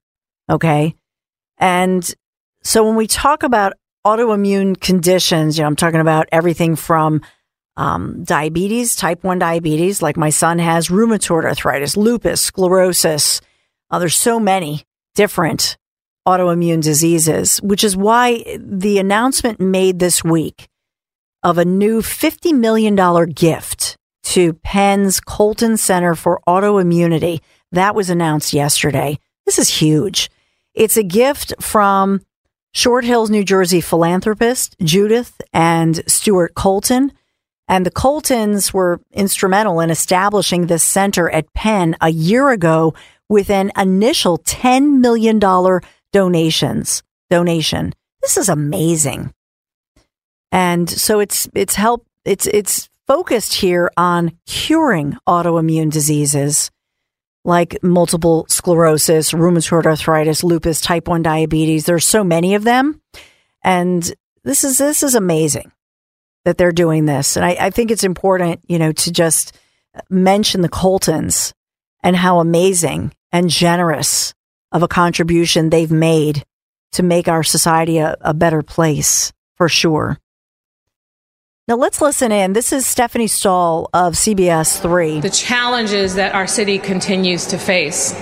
Okay. 0.50 0.94
And 1.58 2.08
so 2.62 2.84
when 2.84 2.96
we 2.96 3.06
talk 3.06 3.42
about 3.42 3.74
autoimmune 4.06 4.80
conditions, 4.80 5.56
you 5.56 5.62
know, 5.62 5.68
I'm 5.68 5.76
talking 5.76 6.00
about 6.00 6.28
everything 6.32 6.76
from 6.76 7.22
um, 7.76 8.24
diabetes, 8.24 8.96
type 8.96 9.24
1 9.24 9.38
diabetes, 9.38 10.02
like 10.02 10.16
my 10.16 10.30
son 10.30 10.58
has, 10.58 10.88
rheumatoid 10.88 11.44
arthritis, 11.44 11.96
lupus, 11.96 12.40
sclerosis. 12.40 13.40
Uh, 13.90 13.98
there's 13.98 14.16
so 14.16 14.38
many 14.38 14.84
different 15.14 15.76
autoimmune 16.26 16.82
diseases, 16.82 17.58
which 17.58 17.84
is 17.84 17.96
why 17.96 18.58
the 18.58 18.98
announcement 18.98 19.60
made 19.60 19.98
this 19.98 20.24
week 20.24 20.68
of 21.42 21.58
a 21.58 21.64
new 21.64 22.00
$50 22.00 22.52
million 22.54 22.96
gift 23.32 23.96
to 24.24 24.54
Penn's 24.54 25.20
Colton 25.20 25.76
Center 25.76 26.14
for 26.14 26.40
Autoimmunity. 26.48 27.40
That 27.72 27.94
was 27.94 28.08
announced 28.08 28.52
yesterday. 28.52 29.18
This 29.44 29.58
is 29.58 29.68
huge. 29.68 30.30
It's 30.72 30.96
a 30.96 31.02
gift 31.02 31.52
from 31.60 32.22
Short 32.72 33.04
Hills, 33.04 33.30
New 33.30 33.44
Jersey 33.44 33.80
philanthropist 33.80 34.74
Judith 34.82 35.40
and 35.52 36.02
Stuart 36.10 36.54
Colton. 36.54 37.12
And 37.68 37.86
the 37.86 37.90
Coltons 37.90 38.74
were 38.74 39.00
instrumental 39.12 39.80
in 39.80 39.90
establishing 39.90 40.66
this 40.66 40.82
center 40.82 41.30
at 41.30 41.52
Penn 41.54 41.96
a 42.00 42.08
year 42.10 42.50
ago 42.50 42.94
with 43.28 43.48
an 43.50 43.70
initial 43.76 44.38
$10 44.38 44.98
million 44.98 45.38
donations 46.14 47.02
donation. 47.28 47.92
This 48.22 48.36
is 48.36 48.48
amazing. 48.48 49.34
And 50.52 50.88
so 50.88 51.18
it's 51.18 51.48
it's 51.54 51.74
help 51.74 52.06
it's 52.24 52.46
it's 52.46 52.88
focused 53.06 53.54
here 53.54 53.90
on 53.96 54.38
curing 54.46 55.16
autoimmune 55.28 55.90
diseases 55.90 56.70
like 57.44 57.82
multiple 57.82 58.46
sclerosis, 58.48 59.32
rheumatoid 59.32 59.84
arthritis, 59.84 60.42
lupus, 60.42 60.80
type 60.80 61.08
1 61.08 61.22
diabetes. 61.22 61.84
There's 61.84 62.06
so 62.06 62.24
many 62.24 62.54
of 62.54 62.64
them. 62.64 63.02
And 63.62 64.10
this 64.44 64.64
is 64.64 64.78
this 64.78 65.02
is 65.02 65.14
amazing 65.14 65.72
that 66.44 66.56
they're 66.56 66.72
doing 66.72 67.06
this. 67.06 67.36
And 67.36 67.44
I, 67.44 67.56
I 67.58 67.70
think 67.70 67.90
it's 67.90 68.04
important, 68.04 68.60
you 68.68 68.78
know, 68.78 68.92
to 68.92 69.12
just 69.12 69.58
mention 70.08 70.60
the 70.60 70.68
Coltons 70.68 71.52
and 72.02 72.14
how 72.14 72.38
amazing 72.38 73.12
and 73.32 73.50
generous 73.50 74.33
of 74.74 74.82
a 74.82 74.88
contribution 74.88 75.70
they've 75.70 75.90
made 75.90 76.44
to 76.92 77.02
make 77.02 77.28
our 77.28 77.42
society 77.42 77.96
a, 77.96 78.16
a 78.20 78.34
better 78.34 78.60
place 78.60 79.32
for 79.56 79.68
sure. 79.68 80.18
Now 81.66 81.76
let's 81.76 82.02
listen 82.02 82.30
in. 82.30 82.52
This 82.52 82.74
is 82.74 82.86
Stephanie 82.86 83.26
Stahl 83.26 83.88
of 83.94 84.12
CBS 84.12 84.82
3. 84.82 85.20
The 85.20 85.30
challenges 85.30 86.16
that 86.16 86.34
our 86.34 86.46
city 86.46 86.78
continues 86.78 87.46
to 87.46 87.56
face. 87.56 88.12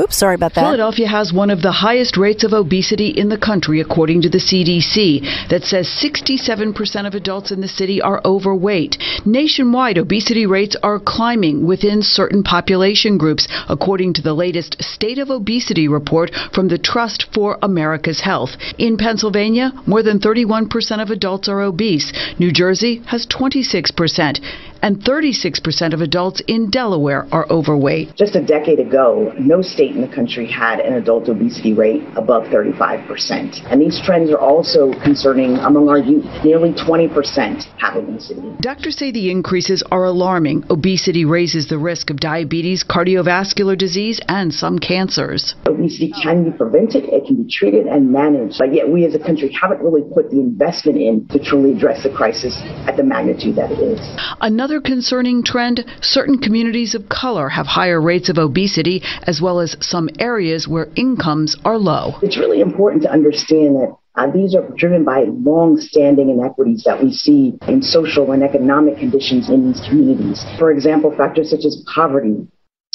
Oops, 0.00 0.16
sorry 0.16 0.34
about 0.34 0.54
that. 0.54 0.62
Philadelphia 0.62 1.06
has 1.08 1.30
one 1.30 1.50
of 1.50 1.60
the 1.60 1.72
highest 1.72 2.16
rates 2.16 2.42
of 2.42 2.54
obesity 2.54 3.08
in 3.08 3.28
the 3.28 3.36
country, 3.36 3.80
according 3.80 4.22
to 4.22 4.30
the 4.30 4.38
CDC, 4.38 5.48
that 5.50 5.64
says 5.64 5.86
67% 5.88 7.06
of 7.06 7.14
adults 7.14 7.50
in 7.50 7.60
the 7.60 7.68
city 7.68 8.00
are 8.00 8.22
overweight. 8.24 8.96
Nationwide, 9.26 9.98
obesity 9.98 10.46
rates 10.46 10.74
are 10.82 10.98
climbing 10.98 11.66
within 11.66 12.00
certain 12.00 12.42
population 12.42 13.18
groups, 13.18 13.46
according 13.68 14.14
to 14.14 14.22
the 14.22 14.32
latest 14.32 14.82
State 14.82 15.18
of 15.18 15.28
Obesity 15.28 15.86
report 15.86 16.30
from 16.54 16.68
the 16.68 16.78
Trust 16.78 17.26
for 17.34 17.58
America's 17.60 18.20
Health. 18.20 18.56
In 18.78 18.96
Pennsylvania, 18.96 19.72
more 19.86 20.02
than 20.02 20.18
31% 20.18 21.02
of 21.02 21.10
adults 21.10 21.46
are 21.46 21.60
obese. 21.60 22.10
New 22.38 22.52
Jersey 22.52 23.02
has 23.06 23.26
26%. 23.26 24.40
And 24.82 25.02
36% 25.02 25.92
of 25.92 26.00
adults 26.00 26.40
in 26.46 26.70
Delaware 26.70 27.26
are 27.32 27.46
overweight. 27.50 28.14
Just 28.16 28.34
a 28.36 28.44
decade 28.44 28.80
ago, 28.80 29.32
no 29.38 29.62
state 29.62 29.94
in 29.94 30.00
the 30.00 30.08
country 30.08 30.46
had 30.46 30.80
an 30.80 30.94
adult 30.94 31.28
obesity 31.28 31.72
rate 31.72 32.02
above 32.16 32.44
35%. 32.44 33.70
And 33.70 33.80
these 33.80 34.00
trends 34.04 34.30
are 34.30 34.38
also 34.38 34.92
concerning 35.02 35.56
among 35.56 35.88
our 35.88 35.98
youth. 35.98 36.24
Nearly 36.44 36.72
20% 36.72 37.64
have 37.78 37.96
obesity. 37.96 38.42
Doctors 38.60 38.96
say 38.96 39.10
the 39.10 39.30
increases 39.30 39.82
are 39.90 40.04
alarming. 40.04 40.64
Obesity 40.70 41.24
raises 41.24 41.66
the 41.68 41.78
risk 41.78 42.10
of 42.10 42.18
diabetes, 42.18 42.84
cardiovascular 42.84 43.76
disease, 43.76 44.20
and 44.28 44.52
some 44.52 44.78
cancers. 44.78 45.54
Obesity 45.66 46.12
can 46.22 46.44
be 46.44 46.56
prevented, 46.56 47.04
it 47.04 47.26
can 47.26 47.42
be 47.42 47.50
treated 47.50 47.86
and 47.86 48.12
managed, 48.12 48.58
but 48.58 48.74
yet 48.74 48.88
we 48.88 49.04
as 49.04 49.14
a 49.14 49.18
country 49.18 49.50
haven't 49.60 49.80
really 49.80 50.02
put 50.14 50.30
the 50.30 50.38
investment 50.38 50.98
in 50.98 51.26
to 51.28 51.38
truly 51.38 51.72
address 51.72 52.02
the 52.02 52.10
crisis 52.10 52.56
at 52.86 52.96
the 52.96 53.02
magnitude 53.02 53.56
that 53.56 53.72
it 53.72 53.78
is. 53.80 54.00
Another 54.40 54.69
concerning 54.78 55.42
trend 55.42 55.86
certain 56.02 56.36
communities 56.36 56.94
of 56.94 57.08
color 57.08 57.48
have 57.48 57.66
higher 57.66 57.98
rates 57.98 58.28
of 58.28 58.36
obesity, 58.36 59.00
as 59.22 59.40
well 59.40 59.58
as 59.60 59.74
some 59.80 60.10
areas 60.18 60.68
where 60.68 60.88
incomes 60.96 61.56
are 61.64 61.78
low. 61.78 62.18
It's 62.20 62.36
really 62.36 62.60
important 62.60 63.02
to 63.04 63.10
understand 63.10 63.76
that 63.76 63.96
uh, 64.16 64.30
these 64.30 64.54
are 64.54 64.68
driven 64.76 65.02
by 65.02 65.24
long-standing 65.28 66.28
inequities 66.28 66.82
that 66.84 67.02
we 67.02 67.10
see 67.10 67.56
in 67.68 67.80
social 67.80 68.32
and 68.32 68.42
economic 68.42 68.98
conditions 68.98 69.48
in 69.48 69.72
these 69.72 69.80
communities. 69.88 70.44
For 70.58 70.70
example, 70.70 71.14
factors 71.16 71.48
such 71.48 71.64
as 71.64 71.82
poverty, 71.94 72.46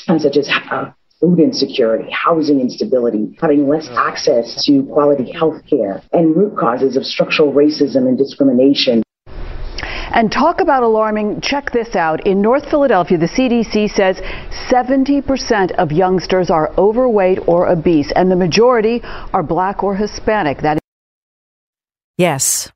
and 0.07 0.21
such 0.21 0.37
as 0.37 0.47
uh, 0.69 0.91
food 1.19 1.39
insecurity, 1.39 2.11
housing 2.11 2.59
instability, 2.59 3.35
having 3.41 3.67
less 3.67 3.87
access 3.89 4.65
to 4.65 4.83
quality 4.83 5.31
health 5.31 5.61
care, 5.69 6.03
and 6.11 6.35
root 6.35 6.57
causes 6.57 6.97
of 6.97 7.05
structural 7.05 7.53
racism 7.53 8.07
and 8.07 8.17
discrimination. 8.17 9.01
And 10.15 10.31
talk 10.31 10.61
about 10.61 10.81
alarming, 10.81 11.41
check 11.41 11.71
this 11.71 11.93
out. 11.93 12.25
In 12.25 12.41
North 12.41 12.69
Philadelphia, 12.69 13.17
the 13.17 13.27
CDC 13.27 13.93
says 13.93 14.17
70% 14.71 15.73
of 15.73 15.91
youngsters 15.91 16.49
are 16.49 16.73
overweight 16.77 17.39
or 17.47 17.67
obese, 17.67 18.13
and 18.15 18.31
the 18.31 18.35
majority 18.37 19.01
are 19.33 19.43
black 19.43 19.83
or 19.83 19.95
Hispanic. 19.95 20.61
That 20.61 20.79
Yes. 22.17 22.71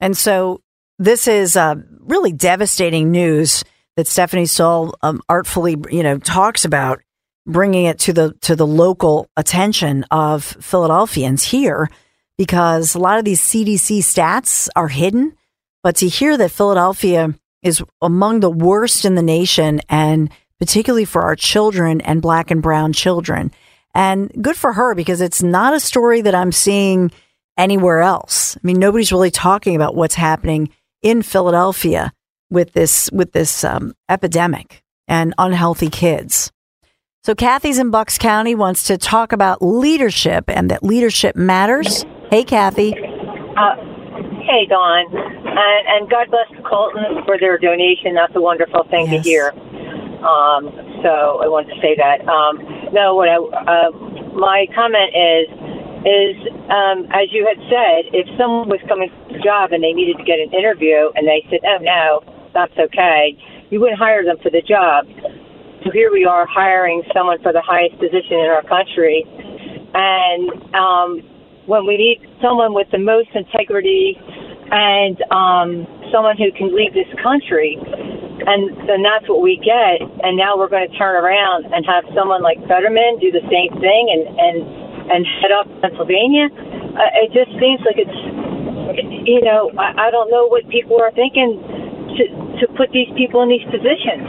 And 0.00 0.16
so 0.16 0.62
this 0.98 1.28
is 1.28 1.56
uh, 1.56 1.74
really 2.00 2.32
devastating 2.32 3.10
news 3.10 3.64
that 3.96 4.06
Stephanie 4.06 4.46
Stahl 4.46 4.94
um, 5.02 5.20
artfully, 5.28 5.76
you 5.90 6.02
know, 6.02 6.16
talks 6.18 6.64
about 6.64 7.02
bringing 7.46 7.84
it 7.84 7.98
to 7.98 8.14
the 8.14 8.32
to 8.42 8.56
the 8.56 8.66
local 8.66 9.28
attention 9.36 10.04
of 10.10 10.42
Philadelphians 10.44 11.42
here 11.42 11.90
because 12.38 12.94
a 12.94 12.98
lot 12.98 13.18
of 13.18 13.24
these 13.24 13.42
CDC 13.42 13.98
stats 13.98 14.68
are 14.74 14.88
hidden, 14.88 15.34
but 15.82 15.96
to 15.96 16.08
hear 16.08 16.36
that 16.36 16.50
Philadelphia 16.50 17.34
is 17.62 17.82
among 18.00 18.40
the 18.40 18.50
worst 18.50 19.04
in 19.04 19.14
the 19.14 19.22
nation 19.22 19.80
and 19.88 20.30
particularly 20.58 21.04
for 21.04 21.22
our 21.22 21.36
children 21.36 22.00
and 22.00 22.22
black 22.22 22.50
and 22.50 22.62
brown 22.62 22.92
children. 22.92 23.50
And 23.94 24.30
good 24.42 24.56
for 24.56 24.72
her 24.72 24.94
because 24.94 25.20
it's 25.20 25.42
not 25.42 25.74
a 25.74 25.80
story 25.80 26.20
that 26.22 26.34
I'm 26.34 26.52
seeing 26.52 27.10
anywhere 27.56 28.00
else. 28.00 28.56
I 28.56 28.60
mean, 28.62 28.78
nobody's 28.78 29.12
really 29.12 29.30
talking 29.30 29.76
about 29.76 29.94
what's 29.94 30.14
happening 30.14 30.70
in 31.02 31.22
Philadelphia 31.22 32.12
with 32.50 32.72
this 32.72 33.10
with 33.12 33.32
this 33.32 33.64
um, 33.64 33.94
epidemic 34.08 34.82
and 35.06 35.34
unhealthy 35.38 35.90
kids. 35.90 36.52
So 37.24 37.34
Kathy's 37.34 37.78
in 37.78 37.90
Bucks 37.90 38.16
County 38.16 38.54
wants 38.54 38.84
to 38.84 38.96
talk 38.96 39.32
about 39.32 39.60
leadership 39.60 40.44
and 40.48 40.70
that 40.70 40.82
leadership 40.82 41.36
matters. 41.36 42.04
Hey, 42.30 42.44
Kathy. 42.44 42.94
Uh, 42.94 43.97
hey, 44.48 44.64
Dawn, 44.64 45.04
and, 45.12 45.82
and 45.86 46.10
God 46.10 46.32
bless 46.32 46.48
the 46.56 46.64
Coltons 46.64 47.20
for 47.26 47.38
their 47.38 47.58
donation. 47.58 48.14
That's 48.14 48.34
a 48.34 48.40
wonderful 48.40 48.84
thing 48.88 49.12
yes. 49.12 49.22
to 49.22 49.28
hear. 49.28 49.52
Um, 50.24 50.72
so 51.04 51.44
I 51.44 51.46
wanted 51.46 51.76
to 51.76 51.80
say 51.84 51.94
that. 52.00 52.24
Um, 52.24 52.56
no, 52.90 53.14
what 53.14 53.28
I, 53.28 53.36
uh, 53.36 53.92
my 54.32 54.66
comment 54.74 55.12
is 55.12 55.46
is 55.98 56.36
um, 56.70 57.04
as 57.12 57.28
you 57.30 57.44
had 57.44 57.60
said, 57.68 58.08
if 58.16 58.26
someone 58.38 58.70
was 58.70 58.80
coming 58.88 59.10
to 59.10 59.34
the 59.36 59.42
job 59.44 59.72
and 59.72 59.82
they 59.82 59.92
needed 59.92 60.16
to 60.16 60.24
get 60.24 60.40
an 60.40 60.50
interview 60.54 61.12
and 61.14 61.28
they 61.28 61.44
said, 61.50 61.60
"Oh 61.62 61.78
no, 61.84 62.24
that's 62.54 62.74
okay," 62.78 63.36
you 63.70 63.78
wouldn't 63.80 63.98
hire 63.98 64.24
them 64.24 64.38
for 64.42 64.50
the 64.50 64.62
job. 64.62 65.06
So 65.84 65.92
here 65.92 66.10
we 66.10 66.24
are 66.24 66.46
hiring 66.46 67.02
someone 67.14 67.38
for 67.42 67.52
the 67.52 67.62
highest 67.62 67.98
position 68.00 68.40
in 68.40 68.48
our 68.50 68.64
country, 68.64 69.22
and 69.94 70.74
um, 70.74 71.22
when 71.66 71.86
we 71.86 71.96
need 71.96 72.26
someone 72.40 72.74
with 72.74 72.90
the 72.90 72.98
most 72.98 73.28
integrity 73.34 74.18
and 74.70 75.16
um, 75.32 75.86
someone 76.12 76.36
who 76.36 76.52
can 76.52 76.74
lead 76.74 76.92
this 76.92 77.08
country, 77.22 77.76
and 77.80 78.88
then 78.88 79.02
that's 79.02 79.28
what 79.28 79.42
we 79.42 79.56
get. 79.56 80.04
And 80.22 80.36
now 80.36 80.56
we're 80.56 80.68
going 80.68 80.88
to 80.88 80.96
turn 80.96 81.16
around 81.16 81.66
and 81.72 81.84
have 81.86 82.04
someone 82.14 82.42
like 82.42 82.58
Fetterman 82.68 83.18
do 83.20 83.32
the 83.32 83.44
same 83.48 83.72
thing 83.80 84.04
and 84.12 84.22
and 84.38 84.56
and 85.10 85.26
head 85.40 85.52
up 85.52 85.66
Pennsylvania. 85.80 86.48
Uh, 86.52 87.24
it 87.24 87.32
just 87.32 87.50
seems 87.58 87.80
like 87.86 87.96
it's, 87.96 88.18
you 89.26 89.40
know, 89.40 89.70
I, 89.78 90.08
I 90.08 90.10
don't 90.10 90.30
know 90.30 90.46
what 90.48 90.68
people 90.68 91.00
are 91.00 91.12
thinking 91.12 91.60
to 92.16 92.24
to 92.60 92.72
put 92.76 92.90
these 92.92 93.08
people 93.16 93.42
in 93.42 93.48
these 93.48 93.64
positions. 93.70 94.28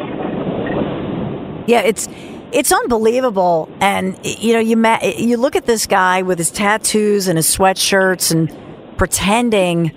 Yeah, 1.67 1.81
it's 1.81 2.07
it's 2.51 2.71
unbelievable. 2.71 3.69
And 3.79 4.17
you 4.23 4.53
know, 4.53 4.59
you 4.59 4.77
ma- 4.77 5.03
you 5.03 5.37
look 5.37 5.55
at 5.55 5.65
this 5.65 5.85
guy 5.85 6.21
with 6.21 6.37
his 6.37 6.51
tattoos 6.51 7.27
and 7.27 7.37
his 7.37 7.47
sweatshirts 7.47 8.31
and 8.31 8.97
pretending 8.97 9.91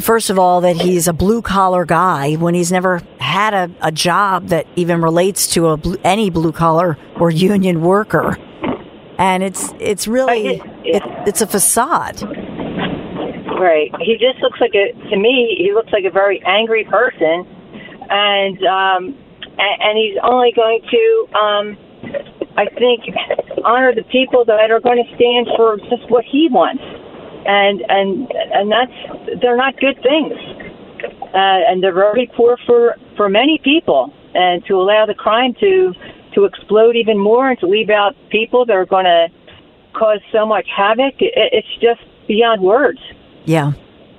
first 0.00 0.30
of 0.30 0.38
all 0.38 0.60
that 0.60 0.76
he's 0.76 1.08
a 1.08 1.12
blue 1.12 1.42
collar 1.42 1.84
guy 1.84 2.34
when 2.34 2.54
he's 2.54 2.70
never 2.70 3.02
had 3.18 3.54
a, 3.54 3.70
a 3.80 3.92
job 3.92 4.48
that 4.48 4.66
even 4.76 5.02
relates 5.02 5.46
to 5.48 5.68
a 5.68 5.78
any 6.04 6.30
blue 6.30 6.52
collar 6.52 6.96
or 7.18 7.30
union 7.30 7.80
worker. 7.80 8.36
And 9.18 9.42
it's 9.42 9.72
it's 9.80 10.06
really 10.06 10.60
it, 10.84 11.02
it's 11.26 11.40
a 11.40 11.46
facade. 11.46 12.22
Right. 13.60 13.90
He 14.00 14.16
just 14.18 14.40
looks 14.40 14.60
like 14.60 14.74
a 14.74 14.92
to 15.10 15.16
me 15.16 15.56
he 15.58 15.72
looks 15.74 15.92
like 15.92 16.04
a 16.04 16.10
very 16.10 16.40
angry 16.46 16.84
person 16.84 17.46
and 18.08 18.62
um 18.64 19.18
and 19.58 19.98
he's 19.98 20.16
only 20.22 20.52
going 20.54 20.80
to, 20.90 21.28
um, 21.36 21.76
I 22.56 22.66
think, 22.78 23.02
honor 23.64 23.94
the 23.94 24.04
people 24.04 24.44
that 24.44 24.70
are 24.70 24.80
going 24.80 25.02
to 25.02 25.16
stand 25.16 25.48
for 25.56 25.76
just 25.90 26.10
what 26.10 26.24
he 26.24 26.48
wants, 26.50 26.82
and 27.46 27.82
and 27.88 28.30
and 28.30 28.70
that's 28.70 29.40
they're 29.40 29.56
not 29.56 29.78
good 29.78 30.00
things, 30.02 30.34
uh, 31.34 31.68
and 31.68 31.82
they're 31.82 31.94
very 31.94 32.30
poor 32.36 32.56
for 32.66 32.96
for 33.16 33.28
many 33.28 33.60
people, 33.62 34.12
and 34.34 34.64
to 34.66 34.74
allow 34.74 35.06
the 35.06 35.14
crime 35.14 35.54
to 35.60 35.92
to 36.34 36.44
explode 36.44 36.96
even 36.96 37.18
more 37.18 37.50
and 37.50 37.58
to 37.60 37.66
leave 37.66 37.90
out 37.90 38.14
people 38.30 38.64
that 38.66 38.76
are 38.76 38.86
going 38.86 39.06
to 39.06 39.28
cause 39.94 40.20
so 40.30 40.46
much 40.46 40.66
havoc, 40.76 41.14
it, 41.20 41.32
it's 41.34 41.74
just 41.80 42.00
beyond 42.28 42.62
words. 42.62 43.00
Yeah. 43.44 43.72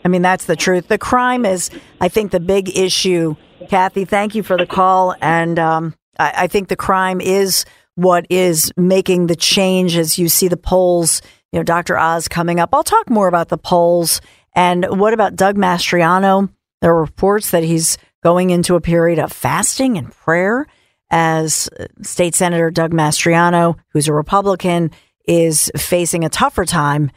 I 0.03 0.07
mean, 0.07 0.21
that's 0.21 0.45
the 0.45 0.55
truth. 0.55 0.87
The 0.87 0.97
crime 0.97 1.45
is, 1.45 1.69
I 2.01 2.07
think, 2.07 2.31
the 2.31 2.39
big 2.39 2.75
issue 2.75 3.35
Kathy, 3.67 4.05
thank 4.05 4.35
you 4.35 4.43
for 4.43 4.57
the 4.57 4.65
call. 4.65 5.15
And 5.21 5.59
um, 5.59 5.95
I, 6.17 6.33
I, 6.43 6.47
think 6.47 6.69
the 6.69 6.75
crime 6.75 7.19
is 7.19 7.65
what 7.95 8.25
is 8.29 8.71
making 8.77 9.27
the 9.27 9.35
change 9.35 9.97
as 9.97 10.17
you 10.17 10.29
see 10.29 10.47
the 10.47 10.57
polls. 10.57 11.21
You 11.51 11.59
know, 11.59 11.63
Dr. 11.63 11.97
Oz 11.97 12.27
coming 12.27 12.59
up. 12.59 12.69
I'll 12.73 12.83
talk 12.83 13.09
more 13.09 13.27
about 13.27 13.49
the 13.49 13.57
polls. 13.57 14.21
And 14.53 14.85
what 14.99 15.13
about 15.13 15.35
Doug 15.35 15.55
Mastriano? 15.57 16.49
There 16.81 16.91
are 16.91 17.01
reports 17.01 17.51
that 17.51 17.63
he's 17.63 17.97
going 18.23 18.49
into 18.49 18.75
a 18.75 18.81
period 18.81 19.19
of 19.19 19.31
fasting 19.31 19.97
and 19.97 20.11
prayer 20.11 20.67
as 21.09 21.69
uh, 21.79 21.85
State 22.01 22.35
Senator 22.35 22.69
Doug 22.69 22.91
Mastriano, 22.91 23.77
who's 23.89 24.07
a 24.07 24.13
Republican, 24.13 24.91
is 25.25 25.71
facing 25.75 26.23
a 26.23 26.29
tougher 26.29 26.65
time 26.65 27.11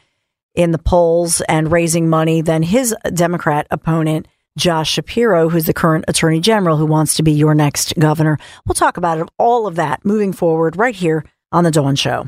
in 0.55 0.71
the 0.71 0.77
polls 0.77 1.41
and 1.41 1.71
raising 1.71 2.09
money 2.09 2.41
than 2.41 2.63
his 2.63 2.95
Democrat 3.13 3.67
opponent, 3.71 4.27
Josh 4.57 4.91
Shapiro, 4.91 5.49
who's 5.49 5.65
the 5.65 5.73
current 5.73 6.05
attorney 6.07 6.39
general 6.39 6.77
who 6.77 6.85
wants 6.85 7.15
to 7.15 7.23
be 7.23 7.31
your 7.31 7.55
next 7.55 7.93
governor. 7.97 8.37
We'll 8.65 8.75
talk 8.75 8.97
about 8.97 9.17
it, 9.17 9.29
all 9.39 9.65
of 9.65 9.75
that 9.75 10.05
moving 10.05 10.31
forward 10.31 10.75
right 10.75 10.95
here 10.95 11.25
on 11.51 11.63
The 11.63 11.71
Dawn 11.71 11.95
Show. 11.95 12.27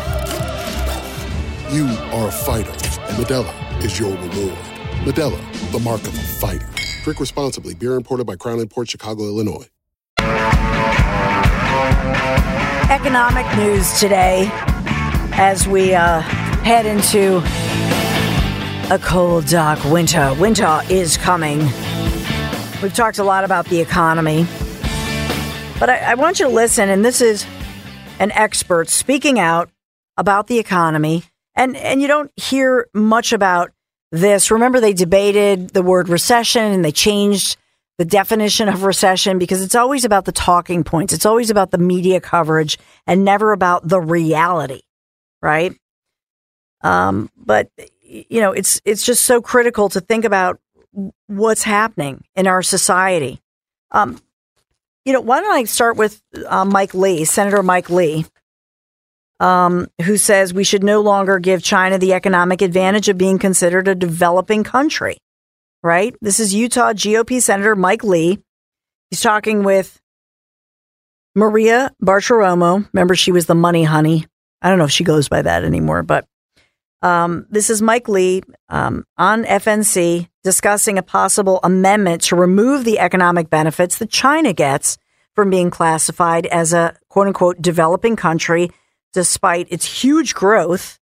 You 1.71 1.87
are 1.87 2.27
a 2.27 2.31
fighter, 2.31 2.69
and 2.69 3.15
Modelo 3.15 3.81
is 3.81 3.97
your 3.97 4.11
reward. 4.11 4.57
Modelo, 5.05 5.71
the 5.71 5.79
mark 5.79 6.01
of 6.01 6.13
a 6.13 6.21
fighter. 6.21 6.67
Drink 7.05 7.17
responsibly. 7.17 7.73
Beer 7.75 7.95
imported 7.95 8.27
by 8.27 8.35
Crown 8.35 8.67
Port 8.67 8.89
Chicago, 8.89 9.23
Illinois. 9.23 9.67
Economic 12.89 13.45
news 13.55 13.97
today 14.01 14.49
as 15.31 15.65
we 15.65 15.95
uh, 15.95 16.19
head 16.19 16.85
into 16.85 17.37
a 18.93 18.99
cold, 18.99 19.45
dark 19.45 19.81
winter. 19.85 20.35
Winter 20.41 20.81
is 20.89 21.15
coming. 21.15 21.59
We've 22.83 22.93
talked 22.93 23.17
a 23.17 23.23
lot 23.23 23.45
about 23.45 23.67
the 23.67 23.79
economy, 23.79 24.45
but 25.79 25.89
I, 25.89 25.99
I 25.99 26.15
want 26.15 26.41
you 26.41 26.47
to 26.47 26.51
listen, 26.53 26.89
and 26.89 27.05
this 27.05 27.21
is 27.21 27.45
an 28.19 28.31
expert 28.31 28.89
speaking 28.89 29.39
out 29.39 29.69
about 30.17 30.47
the 30.47 30.59
economy. 30.59 31.23
And, 31.55 31.75
and 31.77 32.01
you 32.01 32.07
don't 32.07 32.31
hear 32.35 32.87
much 32.93 33.33
about 33.33 33.71
this. 34.11 34.51
Remember, 34.51 34.79
they 34.79 34.93
debated 34.93 35.69
the 35.69 35.81
word 35.81 36.09
recession 36.09 36.63
and 36.63 36.83
they 36.83 36.91
changed 36.91 37.57
the 37.97 38.05
definition 38.05 38.67
of 38.67 38.83
recession 38.83 39.37
because 39.37 39.61
it's 39.61 39.75
always 39.75 40.05
about 40.05 40.25
the 40.25 40.31
talking 40.31 40.83
points. 40.83 41.13
It's 41.13 41.25
always 41.25 41.49
about 41.49 41.71
the 41.71 41.77
media 41.77 42.19
coverage 42.19 42.77
and 43.05 43.23
never 43.23 43.51
about 43.51 43.87
the 43.87 44.01
reality, 44.01 44.81
right? 45.41 45.75
Um, 46.81 47.29
but 47.37 47.69
you 48.01 48.41
know, 48.41 48.51
it's 48.51 48.81
it's 48.85 49.05
just 49.05 49.23
so 49.23 49.41
critical 49.41 49.87
to 49.89 50.01
think 50.01 50.25
about 50.25 50.59
what's 51.27 51.63
happening 51.63 52.23
in 52.35 52.47
our 52.47 52.63
society. 52.63 53.41
Um, 53.91 54.19
you 55.05 55.13
know, 55.13 55.21
why 55.21 55.39
don't 55.39 55.53
I 55.53 55.63
start 55.65 55.95
with 55.95 56.21
uh, 56.47 56.65
Mike 56.65 56.93
Lee, 56.93 57.25
Senator 57.25 57.63
Mike 57.63 57.89
Lee, 57.89 58.25
um, 59.41 59.87
who 60.03 60.15
says 60.15 60.53
we 60.53 60.63
should 60.63 60.83
no 60.83 61.01
longer 61.01 61.39
give 61.39 61.63
China 61.63 61.97
the 61.97 62.13
economic 62.13 62.61
advantage 62.61 63.09
of 63.09 63.17
being 63.17 63.39
considered 63.39 63.87
a 63.87 63.95
developing 63.95 64.63
country 64.63 65.17
right? 65.83 66.15
This 66.21 66.39
is 66.39 66.53
Utah 66.53 66.93
GOP 66.93 67.41
Senator 67.41 67.75
Mike 67.75 68.03
Lee. 68.03 68.39
He's 69.09 69.21
talking 69.21 69.63
with 69.63 69.99
Maria 71.35 71.93
Bartiromo. 72.01 72.87
Remember, 72.93 73.15
she 73.15 73.31
was 73.31 73.45
the 73.45 73.55
money 73.55 73.83
honey. 73.83 74.27
I 74.61 74.69
don't 74.69 74.77
know 74.77 74.85
if 74.85 74.91
she 74.91 75.03
goes 75.03 75.27
by 75.27 75.41
that 75.41 75.63
anymore, 75.63 76.03
but 76.03 76.25
um, 77.01 77.47
this 77.49 77.69
is 77.69 77.81
Mike 77.81 78.07
Lee 78.07 78.43
um, 78.69 79.05
on 79.17 79.43
FNC 79.43 80.29
discussing 80.43 80.97
a 80.97 81.03
possible 81.03 81.59
amendment 81.63 82.21
to 82.23 82.35
remove 82.35 82.85
the 82.85 82.99
economic 82.99 83.49
benefits 83.49 83.97
that 83.97 84.11
China 84.11 84.53
gets 84.53 84.97
from 85.33 85.49
being 85.49 85.71
classified 85.71 86.45
as 86.47 86.73
a 86.73 86.95
quote 87.09 87.27
unquote 87.27 87.61
developing 87.61 88.15
country, 88.15 88.69
despite 89.13 89.67
its 89.71 90.03
huge 90.03 90.33
growth 90.33 90.99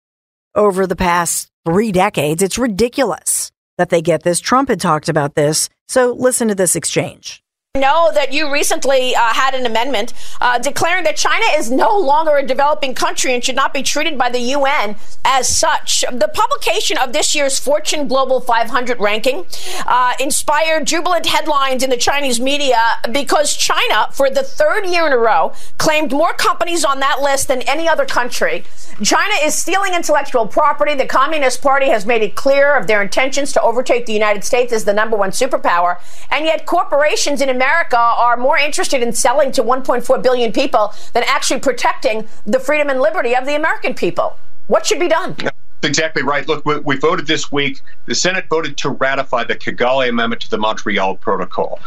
over 0.55 0.87
the 0.87 0.97
past 0.97 1.49
three 1.65 1.93
decades. 1.93 2.43
It's 2.43 2.59
ridiculous 2.59 3.51
that 3.79 3.91
they 3.91 4.03
get 4.03 4.23
this. 4.23 4.41
Trump 4.41 4.69
had 4.69 4.81
talked 4.81 5.09
about 5.09 5.35
this. 5.35 5.69
So 5.89 6.13
listen 6.13 6.49
to 6.49 6.55
this 6.55 6.77
exchange 6.77 7.43
know 7.77 8.11
that 8.13 8.33
you 8.33 8.53
recently 8.53 9.15
uh, 9.15 9.21
had 9.21 9.55
an 9.55 9.67
amendment 9.67 10.13
uh, 10.41 10.59
declaring 10.59 11.05
that 11.05 11.17
China 11.17 11.45
is 11.57 11.71
no 11.71 11.97
longer 11.99 12.37
a 12.37 12.47
developing 12.47 12.95
country 12.95 13.35
and 13.35 13.45
should 13.45 13.57
not 13.57 13.73
be 13.73 13.83
treated 13.83 14.19
by 14.19 14.31
the 14.31 14.41
UN 14.41 14.97
as 15.25 15.49
such. 15.55 16.05
The 16.11 16.31
publication 16.33 16.99
of 16.99 17.13
this 17.13 17.35
year's 17.35 17.59
Fortune 17.59 18.09
Global 18.09 18.41
500 18.41 19.01
ranking 19.01 19.47
uh, 19.87 20.15
inspired 20.21 20.87
jubilant 20.87 21.27
headlines 21.27 21.83
in 21.83 21.91
the 21.91 21.97
Chinese 21.97 22.41
media 22.41 22.81
because 23.13 23.55
China, 23.55 24.09
for 24.13 24.31
the 24.31 24.43
third 24.43 24.87
year 24.87 25.07
in 25.07 25.13
a 25.13 25.19
row, 25.19 25.53
claimed 25.79 26.13
more 26.13 26.33
companies 26.33 26.85
on 26.85 27.01
that 27.01 27.21
list 27.21 27.49
than 27.49 27.63
any 27.63 27.89
other 27.89 28.07
country. 28.07 28.65
China 29.03 29.35
is 29.43 29.55
stealing 29.55 29.95
intellectual 29.95 30.47
property. 30.47 30.95
The 30.95 31.07
Communist 31.07 31.63
Party 31.63 31.89
has 31.89 32.07
made 32.07 32.23
it 32.23 32.35
clear 32.35 32.77
of 32.77 32.87
their 32.87 33.03
intentions 33.03 33.53
to 33.53 33.63
overtake 33.63 34.07
the 34.07 34.13
United 34.13 34.45
States 34.45 34.73
as 34.73 34.85
the 34.85 34.95
number 34.95 35.17
one 35.17 35.31
superpower. 35.31 35.99
And 36.31 36.45
yet, 36.45 36.67
corporations 36.67 37.41
in 37.41 37.49
America 37.49 37.66
are 37.67 38.37
more 38.37 38.59
interested 38.59 39.03
in 39.03 39.13
selling 39.13 39.53
to 39.53 39.63
1.4 39.63 40.23
billion 40.23 40.53
people 40.53 40.95
than 41.13 41.25
actually 41.27 41.61
protecting 41.61 42.27
the 42.45 42.61
freedom 42.61 42.89
and 42.89 43.01
liberty 43.01 43.35
of 43.35 43.47
the 43.47 43.55
American 43.55 43.95
people. 43.95 44.37
What 44.67 44.87
should 44.87 45.01
be 45.01 45.09
done? 45.09 45.37
Exactly 45.83 46.23
right. 46.23 46.47
Look, 46.49 46.65
we, 46.65 46.79
we, 46.79 46.97
voted 46.97 47.27
this 47.27 47.53
week. 47.53 47.81
The 48.07 48.15
Senate 48.15 48.47
voted 48.49 48.77
to 48.79 48.91
ratify 48.91 49.45
the 49.45 49.55
Kigali 49.55 50.09
Amendment 50.09 50.43
to 50.43 50.51
the 50.51 50.59
Montreal 50.59 51.17
Protocol. 51.17 51.79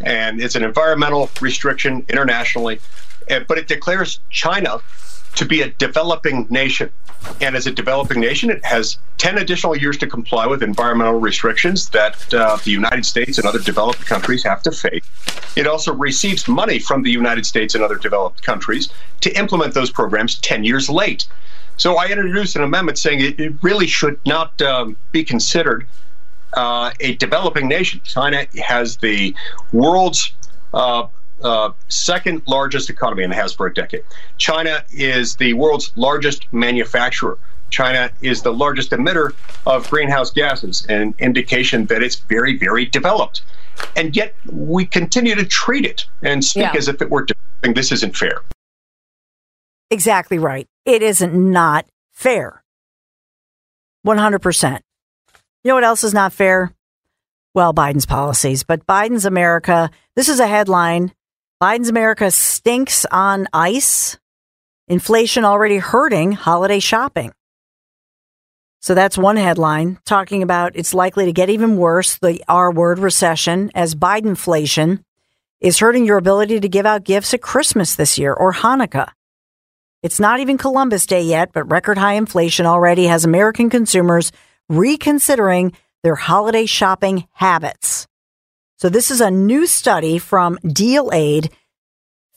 And 0.00 0.40
it's 0.40 0.56
an 0.56 0.64
environmental 0.64 1.30
restriction 1.40 2.04
internationally, 2.08 2.80
eh, 3.28 3.40
but 3.46 3.58
it 3.58 3.68
declares 3.68 4.20
China 4.30 4.80
to 5.36 5.44
be 5.44 5.62
a 5.62 5.70
developing 5.70 6.46
nation. 6.50 6.90
And 7.40 7.56
as 7.56 7.66
a 7.66 7.70
developing 7.70 8.20
nation, 8.20 8.50
it 8.50 8.64
has 8.64 8.98
10 9.18 9.38
additional 9.38 9.76
years 9.76 9.96
to 9.98 10.06
comply 10.06 10.46
with 10.46 10.62
environmental 10.62 11.18
restrictions 11.18 11.88
that 11.90 12.32
uh, 12.34 12.58
the 12.64 12.70
United 12.70 13.06
States 13.06 13.38
and 13.38 13.46
other 13.46 13.58
developed 13.58 14.04
countries 14.04 14.42
have 14.44 14.62
to 14.62 14.70
face. 14.70 15.04
It 15.56 15.66
also 15.66 15.94
receives 15.94 16.46
money 16.46 16.78
from 16.78 17.02
the 17.02 17.10
United 17.10 17.46
States 17.46 17.74
and 17.74 17.82
other 17.82 17.96
developed 17.96 18.42
countries 18.42 18.90
to 19.20 19.36
implement 19.38 19.74
those 19.74 19.90
programs 19.90 20.38
10 20.40 20.64
years 20.64 20.90
late. 20.90 21.26
So 21.76 21.96
I 21.96 22.06
introduced 22.06 22.56
an 22.56 22.62
amendment 22.62 22.98
saying 22.98 23.20
it, 23.20 23.40
it 23.40 23.54
really 23.62 23.86
should 23.86 24.18
not 24.26 24.60
um, 24.62 24.96
be 25.12 25.24
considered 25.24 25.86
uh, 26.56 26.92
a 27.00 27.14
developing 27.16 27.68
nation. 27.68 28.00
China 28.04 28.46
has 28.62 28.96
the 28.98 29.34
world's 29.72 30.32
uh, 30.72 31.06
uh, 31.42 31.70
second 31.88 32.42
largest 32.46 32.90
economy 32.90 33.24
and 33.24 33.32
has 33.32 33.52
for 33.52 33.66
a 33.66 33.74
decade. 33.74 34.04
China 34.38 34.84
is 34.92 35.36
the 35.36 35.52
world's 35.54 35.92
largest 35.96 36.52
manufacturer. 36.52 37.38
China 37.70 38.10
is 38.22 38.42
the 38.42 38.52
largest 38.52 38.90
emitter 38.90 39.34
of 39.66 39.88
greenhouse 39.90 40.30
gases, 40.30 40.86
an 40.88 41.14
indication 41.18 41.86
that 41.86 42.02
it's 42.02 42.16
very, 42.16 42.56
very 42.56 42.86
developed. 42.86 43.42
And 43.96 44.14
yet 44.14 44.34
we 44.46 44.86
continue 44.86 45.34
to 45.34 45.44
treat 45.44 45.84
it 45.84 46.06
and 46.22 46.44
speak 46.44 46.72
yeah. 46.72 46.76
as 46.76 46.88
if 46.88 47.02
it 47.02 47.10
were 47.10 47.24
developing. 47.24 47.74
This 47.74 47.90
isn't 47.90 48.16
fair. 48.16 48.42
Exactly 49.90 50.38
right. 50.38 50.66
It 50.84 51.02
isn't 51.02 51.34
not 51.34 51.86
fair. 52.12 52.62
100%. 54.06 54.80
You 55.64 55.68
know 55.68 55.74
what 55.74 55.84
else 55.84 56.04
is 56.04 56.14
not 56.14 56.32
fair? 56.32 56.72
Well, 57.54 57.72
Biden's 57.72 58.06
policies, 58.06 58.64
but 58.64 58.86
Biden's 58.86 59.24
America. 59.24 59.90
This 60.14 60.28
is 60.28 60.40
a 60.40 60.46
headline 60.46 61.12
Biden's 61.64 61.88
America 61.88 62.30
stinks 62.30 63.06
on 63.10 63.48
ice. 63.54 64.18
Inflation 64.86 65.46
already 65.46 65.78
hurting 65.78 66.32
holiday 66.32 66.78
shopping. 66.78 67.32
So 68.82 68.94
that's 68.94 69.16
one 69.16 69.38
headline 69.38 69.98
talking 70.04 70.42
about 70.42 70.76
it's 70.76 70.92
likely 70.92 71.24
to 71.24 71.32
get 71.32 71.48
even 71.48 71.78
worse, 71.78 72.18
the 72.18 72.44
R 72.48 72.70
word 72.70 72.98
recession, 72.98 73.70
as 73.74 73.94
Bidenflation 73.94 75.04
is 75.58 75.78
hurting 75.78 76.04
your 76.04 76.18
ability 76.18 76.60
to 76.60 76.68
give 76.68 76.84
out 76.84 77.02
gifts 77.02 77.32
at 77.32 77.40
Christmas 77.40 77.94
this 77.94 78.18
year 78.18 78.34
or 78.34 78.52
Hanukkah. 78.52 79.12
It's 80.02 80.20
not 80.20 80.40
even 80.40 80.58
Columbus 80.58 81.06
Day 81.06 81.22
yet, 81.22 81.54
but 81.54 81.70
record 81.72 81.96
high 81.96 82.16
inflation 82.16 82.66
already 82.66 83.06
has 83.06 83.24
American 83.24 83.70
consumers 83.70 84.32
reconsidering 84.68 85.72
their 86.02 86.14
holiday 86.14 86.66
shopping 86.66 87.26
habits. 87.32 88.06
So 88.84 88.90
this 88.90 89.10
is 89.10 89.22
a 89.22 89.30
new 89.30 89.66
study 89.66 90.18
from 90.18 90.58
Deal 90.58 91.08
Aid. 91.10 91.50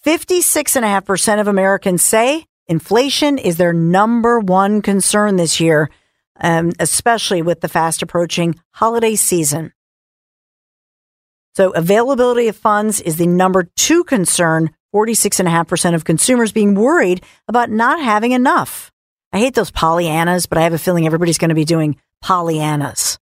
56.5% 0.05 1.41
of 1.41 1.49
Americans 1.49 2.01
say 2.01 2.45
inflation 2.67 3.37
is 3.37 3.57
their 3.57 3.73
number 3.73 4.39
one 4.39 4.81
concern 4.81 5.35
this 5.35 5.59
year, 5.59 5.89
um, 6.39 6.71
especially 6.79 7.41
with 7.41 7.59
the 7.59 7.67
fast 7.67 8.01
approaching 8.01 8.55
holiday 8.71 9.15
season. 9.15 9.73
So 11.57 11.71
availability 11.71 12.47
of 12.47 12.55
funds 12.55 13.01
is 13.01 13.17
the 13.17 13.27
number 13.27 13.69
two 13.75 14.05
concern 14.05 14.69
46.5% 14.95 15.95
of 15.95 16.05
consumers 16.05 16.53
being 16.53 16.75
worried 16.75 17.25
about 17.49 17.71
not 17.71 18.01
having 18.01 18.31
enough. 18.31 18.89
I 19.33 19.39
hate 19.39 19.53
those 19.53 19.71
Pollyannas, 19.71 20.47
but 20.47 20.57
I 20.57 20.61
have 20.61 20.71
a 20.71 20.77
feeling 20.77 21.05
everybody's 21.05 21.39
going 21.39 21.49
to 21.49 21.55
be 21.55 21.65
doing 21.65 21.97
Pollyannas. 22.23 23.17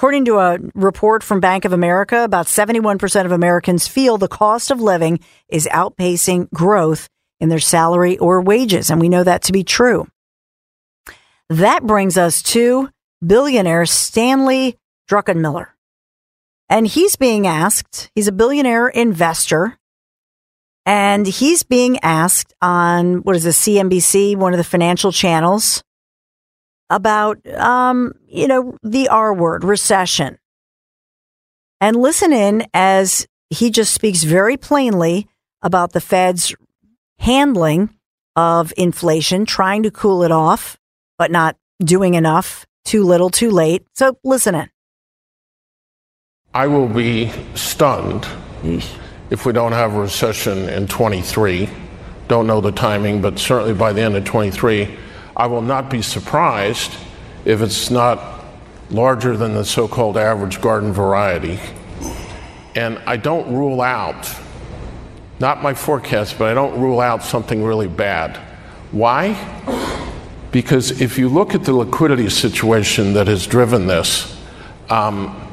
According 0.00 0.24
to 0.24 0.38
a 0.38 0.58
report 0.74 1.22
from 1.22 1.40
Bank 1.40 1.66
of 1.66 1.74
America, 1.74 2.24
about 2.24 2.46
71% 2.46 3.26
of 3.26 3.32
Americans 3.32 3.86
feel 3.86 4.16
the 4.16 4.28
cost 4.28 4.70
of 4.70 4.80
living 4.80 5.20
is 5.46 5.68
outpacing 5.70 6.50
growth 6.54 7.06
in 7.38 7.50
their 7.50 7.58
salary 7.58 8.16
or 8.16 8.40
wages. 8.40 8.88
And 8.88 8.98
we 8.98 9.10
know 9.10 9.22
that 9.22 9.42
to 9.42 9.52
be 9.52 9.62
true. 9.62 10.08
That 11.50 11.82
brings 11.82 12.16
us 12.16 12.42
to 12.44 12.88
billionaire 13.22 13.84
Stanley 13.84 14.78
Druckenmiller. 15.06 15.66
And 16.70 16.86
he's 16.86 17.16
being 17.16 17.46
asked, 17.46 18.10
he's 18.14 18.26
a 18.26 18.32
billionaire 18.32 18.88
investor, 18.88 19.76
and 20.86 21.26
he's 21.26 21.62
being 21.62 21.98
asked 21.98 22.54
on 22.62 23.16
what 23.16 23.36
is 23.36 23.44
the 23.44 23.50
CNBC, 23.50 24.34
one 24.34 24.54
of 24.54 24.58
the 24.58 24.64
financial 24.64 25.12
channels, 25.12 25.82
about, 26.90 27.38
um, 27.54 28.12
you 28.26 28.46
know, 28.46 28.76
the 28.82 29.08
R 29.08 29.32
word, 29.32 29.64
recession. 29.64 30.38
And 31.80 31.96
listen 31.96 32.32
in 32.32 32.66
as 32.74 33.26
he 33.48 33.70
just 33.70 33.94
speaks 33.94 34.24
very 34.24 34.56
plainly 34.56 35.28
about 35.62 35.92
the 35.92 36.00
Fed's 36.00 36.54
handling 37.18 37.90
of 38.36 38.72
inflation, 38.76 39.46
trying 39.46 39.82
to 39.84 39.90
cool 39.90 40.22
it 40.22 40.32
off, 40.32 40.76
but 41.16 41.30
not 41.30 41.56
doing 41.82 42.14
enough, 42.14 42.66
too 42.84 43.04
little, 43.04 43.30
too 43.30 43.50
late. 43.50 43.86
So 43.94 44.18
listen 44.24 44.54
in. 44.54 44.70
I 46.52 46.66
will 46.66 46.88
be 46.88 47.32
stunned 47.54 48.26
if 49.30 49.46
we 49.46 49.52
don't 49.52 49.72
have 49.72 49.94
a 49.94 50.00
recession 50.00 50.68
in 50.68 50.88
23. 50.88 51.68
Don't 52.28 52.46
know 52.46 52.60
the 52.60 52.72
timing, 52.72 53.22
but 53.22 53.38
certainly 53.38 53.74
by 53.74 53.92
the 53.92 54.02
end 54.02 54.16
of 54.16 54.24
23. 54.24 54.98
I 55.36 55.46
will 55.46 55.62
not 55.62 55.90
be 55.90 56.02
surprised 56.02 56.92
if 57.44 57.62
it's 57.62 57.90
not 57.90 58.44
larger 58.90 59.36
than 59.36 59.54
the 59.54 59.64
so 59.64 59.86
called 59.88 60.16
average 60.16 60.60
garden 60.60 60.92
variety. 60.92 61.58
And 62.74 62.98
I 63.06 63.16
don't 63.16 63.52
rule 63.54 63.80
out, 63.80 64.32
not 65.38 65.62
my 65.62 65.74
forecast, 65.74 66.38
but 66.38 66.50
I 66.50 66.54
don't 66.54 66.80
rule 66.80 67.00
out 67.00 67.22
something 67.22 67.62
really 67.62 67.88
bad. 67.88 68.36
Why? 68.92 69.34
Because 70.52 71.00
if 71.00 71.18
you 71.18 71.28
look 71.28 71.54
at 71.54 71.64
the 71.64 71.72
liquidity 71.72 72.28
situation 72.28 73.12
that 73.14 73.28
has 73.28 73.46
driven 73.46 73.86
this, 73.86 74.36
um, 74.88 75.48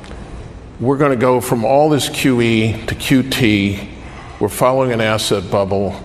we're 0.79 0.97
going 0.97 1.11
to 1.11 1.21
go 1.21 1.41
from 1.41 1.65
all 1.65 1.89
this 1.89 2.09
QE 2.09 2.87
to 2.87 2.95
QT. 2.95 3.89
We're 4.39 4.49
following 4.49 4.91
an 4.91 5.01
asset 5.01 5.49
bubble. 5.49 6.03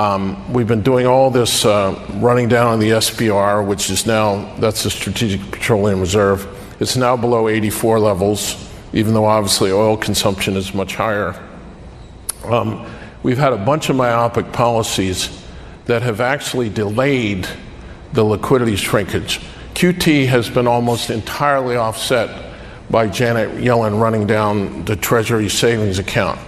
Um, 0.00 0.50
we've 0.50 0.66
been 0.66 0.80
doing 0.80 1.06
all 1.06 1.30
this 1.30 1.66
uh, 1.66 1.94
running 2.14 2.48
down 2.48 2.68
on 2.68 2.80
the 2.80 2.88
SPR, 2.88 3.66
which 3.66 3.90
is 3.90 4.06
now, 4.06 4.50
that's 4.56 4.82
the 4.82 4.88
Strategic 4.88 5.42
Petroleum 5.50 6.00
Reserve. 6.00 6.48
It's 6.80 6.96
now 6.96 7.18
below 7.18 7.48
84 7.48 8.00
levels, 8.00 8.66
even 8.94 9.12
though 9.12 9.26
obviously 9.26 9.70
oil 9.70 9.98
consumption 9.98 10.56
is 10.56 10.72
much 10.72 10.94
higher. 10.94 11.38
Um, 12.46 12.90
we've 13.22 13.36
had 13.36 13.52
a 13.52 13.58
bunch 13.58 13.90
of 13.90 13.96
myopic 13.96 14.50
policies 14.52 15.44
that 15.84 16.00
have 16.00 16.22
actually 16.22 16.70
delayed 16.70 17.46
the 18.14 18.24
liquidity 18.24 18.76
shrinkage. 18.76 19.40
QT 19.74 20.28
has 20.28 20.48
been 20.48 20.66
almost 20.66 21.10
entirely 21.10 21.76
offset 21.76 22.54
by 22.88 23.06
Janet 23.06 23.50
Yellen 23.62 24.00
running 24.00 24.26
down 24.26 24.82
the 24.86 24.96
Treasury 24.96 25.50
savings 25.50 25.98
account. 25.98 26.40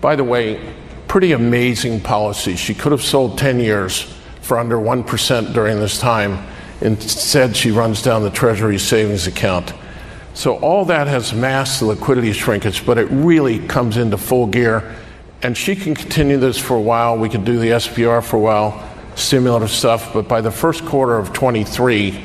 By 0.00 0.16
the 0.16 0.24
way, 0.24 0.74
pretty 1.16 1.32
amazing 1.32 1.98
policy. 1.98 2.56
She 2.56 2.74
could 2.74 2.92
have 2.92 3.00
sold 3.00 3.38
10 3.38 3.58
years 3.58 4.02
for 4.42 4.58
under 4.58 4.76
1% 4.76 5.54
during 5.54 5.78
this 5.78 5.98
time. 5.98 6.46
Instead, 6.82 7.56
she 7.56 7.70
runs 7.70 8.02
down 8.02 8.22
the 8.22 8.28
Treasury 8.28 8.76
savings 8.78 9.26
account. 9.26 9.72
So, 10.34 10.58
all 10.58 10.84
that 10.84 11.06
has 11.06 11.32
masked 11.32 11.80
the 11.80 11.86
liquidity 11.86 12.34
shrinkage, 12.34 12.84
but 12.84 12.98
it 12.98 13.06
really 13.06 13.66
comes 13.66 13.96
into 13.96 14.18
full 14.18 14.46
gear. 14.46 14.94
And 15.42 15.56
she 15.56 15.74
can 15.74 15.94
continue 15.94 16.36
this 16.36 16.58
for 16.58 16.76
a 16.76 16.82
while. 16.82 17.16
We 17.16 17.30
can 17.30 17.44
do 17.44 17.58
the 17.58 17.68
SPR 17.68 18.22
for 18.22 18.36
a 18.36 18.40
while, 18.40 18.86
stimulative 19.14 19.70
stuff. 19.70 20.12
But 20.12 20.28
by 20.28 20.42
the 20.42 20.50
first 20.50 20.84
quarter 20.84 21.16
of 21.16 21.32
23, 21.32 22.22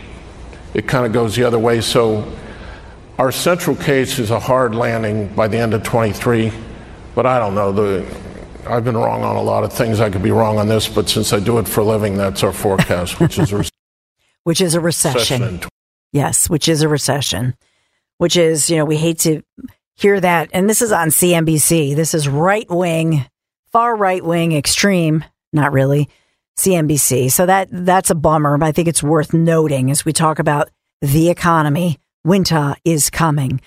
it 0.74 0.86
kind 0.86 1.06
of 1.06 1.14
goes 1.14 1.38
the 1.38 1.46
other 1.46 1.60
way. 1.60 1.80
So, 1.80 2.30
our 3.18 3.32
central 3.32 3.78
case 3.78 4.20
is 4.20 4.32
a 4.32 4.40
hard 4.42 4.76
landing 4.76 5.34
by 5.34 5.48
the 5.48 5.60
end 5.60 5.74
of 5.74 5.82
23, 5.84 6.52
but 7.16 7.26
I 7.26 7.40
don't 7.40 7.56
know. 7.56 7.72
The, 7.72 8.21
I've 8.68 8.84
been 8.84 8.98
wrong 8.98 9.24
on 9.24 9.36
a 9.36 9.42
lot 9.42 9.64
of 9.64 9.74
things. 9.74 10.00
I 10.00 10.10
could 10.10 10.24
be 10.24 10.32
wrong 10.32 10.58
on 10.58 10.68
this, 10.68 10.88
but 10.88 11.10
since 11.10 11.34
I 11.34 11.40
do 11.40 11.58
it 11.60 11.68
for 11.68 11.82
a 11.82 11.84
living, 11.84 12.18
that's 12.18 12.44
our 12.44 12.54
forecast, 12.54 13.20
which 13.20 13.38
is 13.38 13.52
a 13.54 13.64
which 14.44 14.62
is 14.62 14.74
a 14.76 14.80
recession. 14.80 15.42
recession 15.42 15.70
yes, 16.12 16.50
which 16.50 16.68
is 16.68 16.82
a 16.82 16.88
recession. 16.88 17.56
Which 18.18 18.38
is, 18.38 18.70
you 18.70 18.78
know, 18.78 18.86
we 18.86 18.98
hate 18.98 19.20
to 19.20 19.42
hear 19.96 20.20
that. 20.20 20.52
And 20.54 20.70
this 20.70 20.82
is 20.82 20.92
on 20.92 21.08
CNBC. 21.08 21.96
This 21.96 22.14
is 22.14 22.28
right 22.28 22.70
wing, 22.70 23.26
far 23.72 23.96
right 23.96 24.24
wing, 24.24 24.52
extreme. 24.52 25.26
Not 25.52 25.72
really. 25.74 26.08
CNBC. 26.60 27.32
So 27.32 27.48
that 27.48 27.70
that's 27.72 28.12
a 28.12 28.16
bummer. 28.16 28.58
But 28.58 28.68
I 28.68 28.72
think 28.74 28.88
it's 28.88 29.02
worth 29.02 29.34
noting 29.34 29.90
as 29.90 30.06
we 30.06 30.14
talk 30.14 30.38
about 30.38 30.70
the 31.02 31.30
economy 31.30 31.98
Winter 32.24 32.76
is 32.86 33.10
coming. 33.10 33.62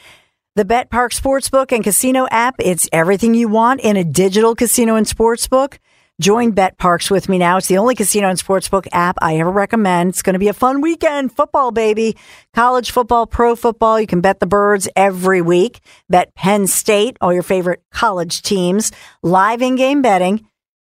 The 0.56 0.64
BetParx 0.64 1.20
Sportsbook 1.20 1.72
and 1.72 1.82
Casino 1.82 2.28
app, 2.30 2.54
it's 2.60 2.88
everything 2.92 3.34
you 3.34 3.48
want 3.48 3.80
in 3.80 3.96
a 3.96 4.04
digital 4.04 4.54
casino 4.54 4.94
and 4.94 5.04
sportsbook. 5.04 5.78
Join 6.20 6.52
BetParx 6.52 7.10
with 7.10 7.28
me 7.28 7.38
now. 7.38 7.56
It's 7.56 7.66
the 7.66 7.78
only 7.78 7.96
casino 7.96 8.28
and 8.28 8.38
sportsbook 8.38 8.86
app 8.92 9.16
I 9.20 9.38
ever 9.38 9.50
recommend. 9.50 10.10
It's 10.10 10.22
going 10.22 10.34
to 10.34 10.38
be 10.38 10.46
a 10.46 10.52
fun 10.52 10.80
weekend. 10.80 11.34
Football, 11.34 11.72
baby. 11.72 12.16
College 12.54 12.92
football, 12.92 13.26
pro 13.26 13.56
football. 13.56 14.00
You 14.00 14.06
can 14.06 14.20
bet 14.20 14.38
the 14.38 14.46
birds 14.46 14.88
every 14.94 15.42
week. 15.42 15.80
Bet 16.08 16.32
Penn 16.36 16.68
State, 16.68 17.16
all 17.20 17.32
your 17.32 17.42
favorite 17.42 17.82
college 17.90 18.42
teams. 18.42 18.92
Live 19.24 19.60
in-game 19.60 20.02
betting. 20.02 20.46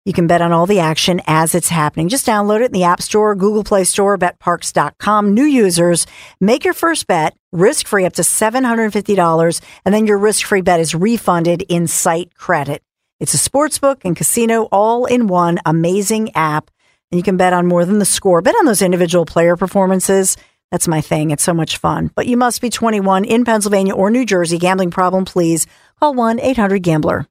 You 0.05 0.14
can 0.14 0.26
bet 0.26 0.40
on 0.40 0.53
all 0.53 0.66
the 0.66 0.80
action 0.80 1.20
as 1.26 1.55
it's 1.55 1.68
happening. 1.68 2.09
Just 2.09 2.26
download 2.26 2.62
it 2.62 2.66
in 2.66 2.72
the 2.72 2.84
App 2.84 3.03
Store, 3.03 3.34
Google 3.34 3.64
Play 3.64 3.84
Store, 3.84 4.16
betparx.com. 4.16 5.34
New 5.34 5.44
users, 5.44 6.07
make 6.40 6.64
your 6.64 6.74
first 6.74 7.07
bet 7.07 7.36
risk 7.53 7.86
free 7.86 8.07
up 8.07 8.14
to 8.14 8.22
$750, 8.22 9.61
and 9.84 9.94
then 9.94 10.07
your 10.07 10.18
risk 10.18 10.46
free 10.46 10.62
bet 10.62 10.80
is 10.80 10.94
refunded 10.94 11.62
in 11.68 11.86
site 11.86 12.34
credit. 12.34 12.82
It's 13.18 13.34
a 13.34 13.38
sports 13.38 13.78
book 13.78 14.05
and 14.05 14.16
casino 14.16 14.64
all 14.72 15.05
in 15.05 15.26
one 15.26 15.59
amazing 15.66 16.34
app. 16.34 16.70
And 17.12 17.18
you 17.18 17.22
can 17.22 17.36
bet 17.36 17.53
on 17.53 17.66
more 17.66 17.84
than 17.84 17.98
the 17.98 18.05
score. 18.05 18.40
Bet 18.40 18.55
on 18.55 18.64
those 18.64 18.82
individual 18.82 19.26
player 19.26 19.57
performances. 19.57 20.36
That's 20.70 20.88
my 20.88 21.01
thing. 21.01 21.30
It's 21.30 21.42
so 21.42 21.53
much 21.53 21.76
fun. 21.76 22.11
But 22.14 22.26
you 22.26 22.36
must 22.36 22.62
be 22.62 22.70
21 22.70 23.24
in 23.24 23.44
Pennsylvania 23.44 23.94
or 23.94 24.11
New 24.11 24.24
Jersey. 24.24 24.57
Gambling 24.57 24.90
problem, 24.92 25.24
please 25.26 25.66
call 25.98 26.14
1 26.14 26.40
800 26.40 26.82
Gambler. 26.82 27.26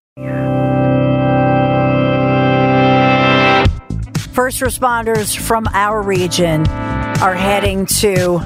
First 4.34 4.62
responders 4.62 5.36
from 5.36 5.68
our 5.74 6.02
region 6.02 6.68
are 6.68 7.34
heading 7.34 7.86
to 7.88 8.40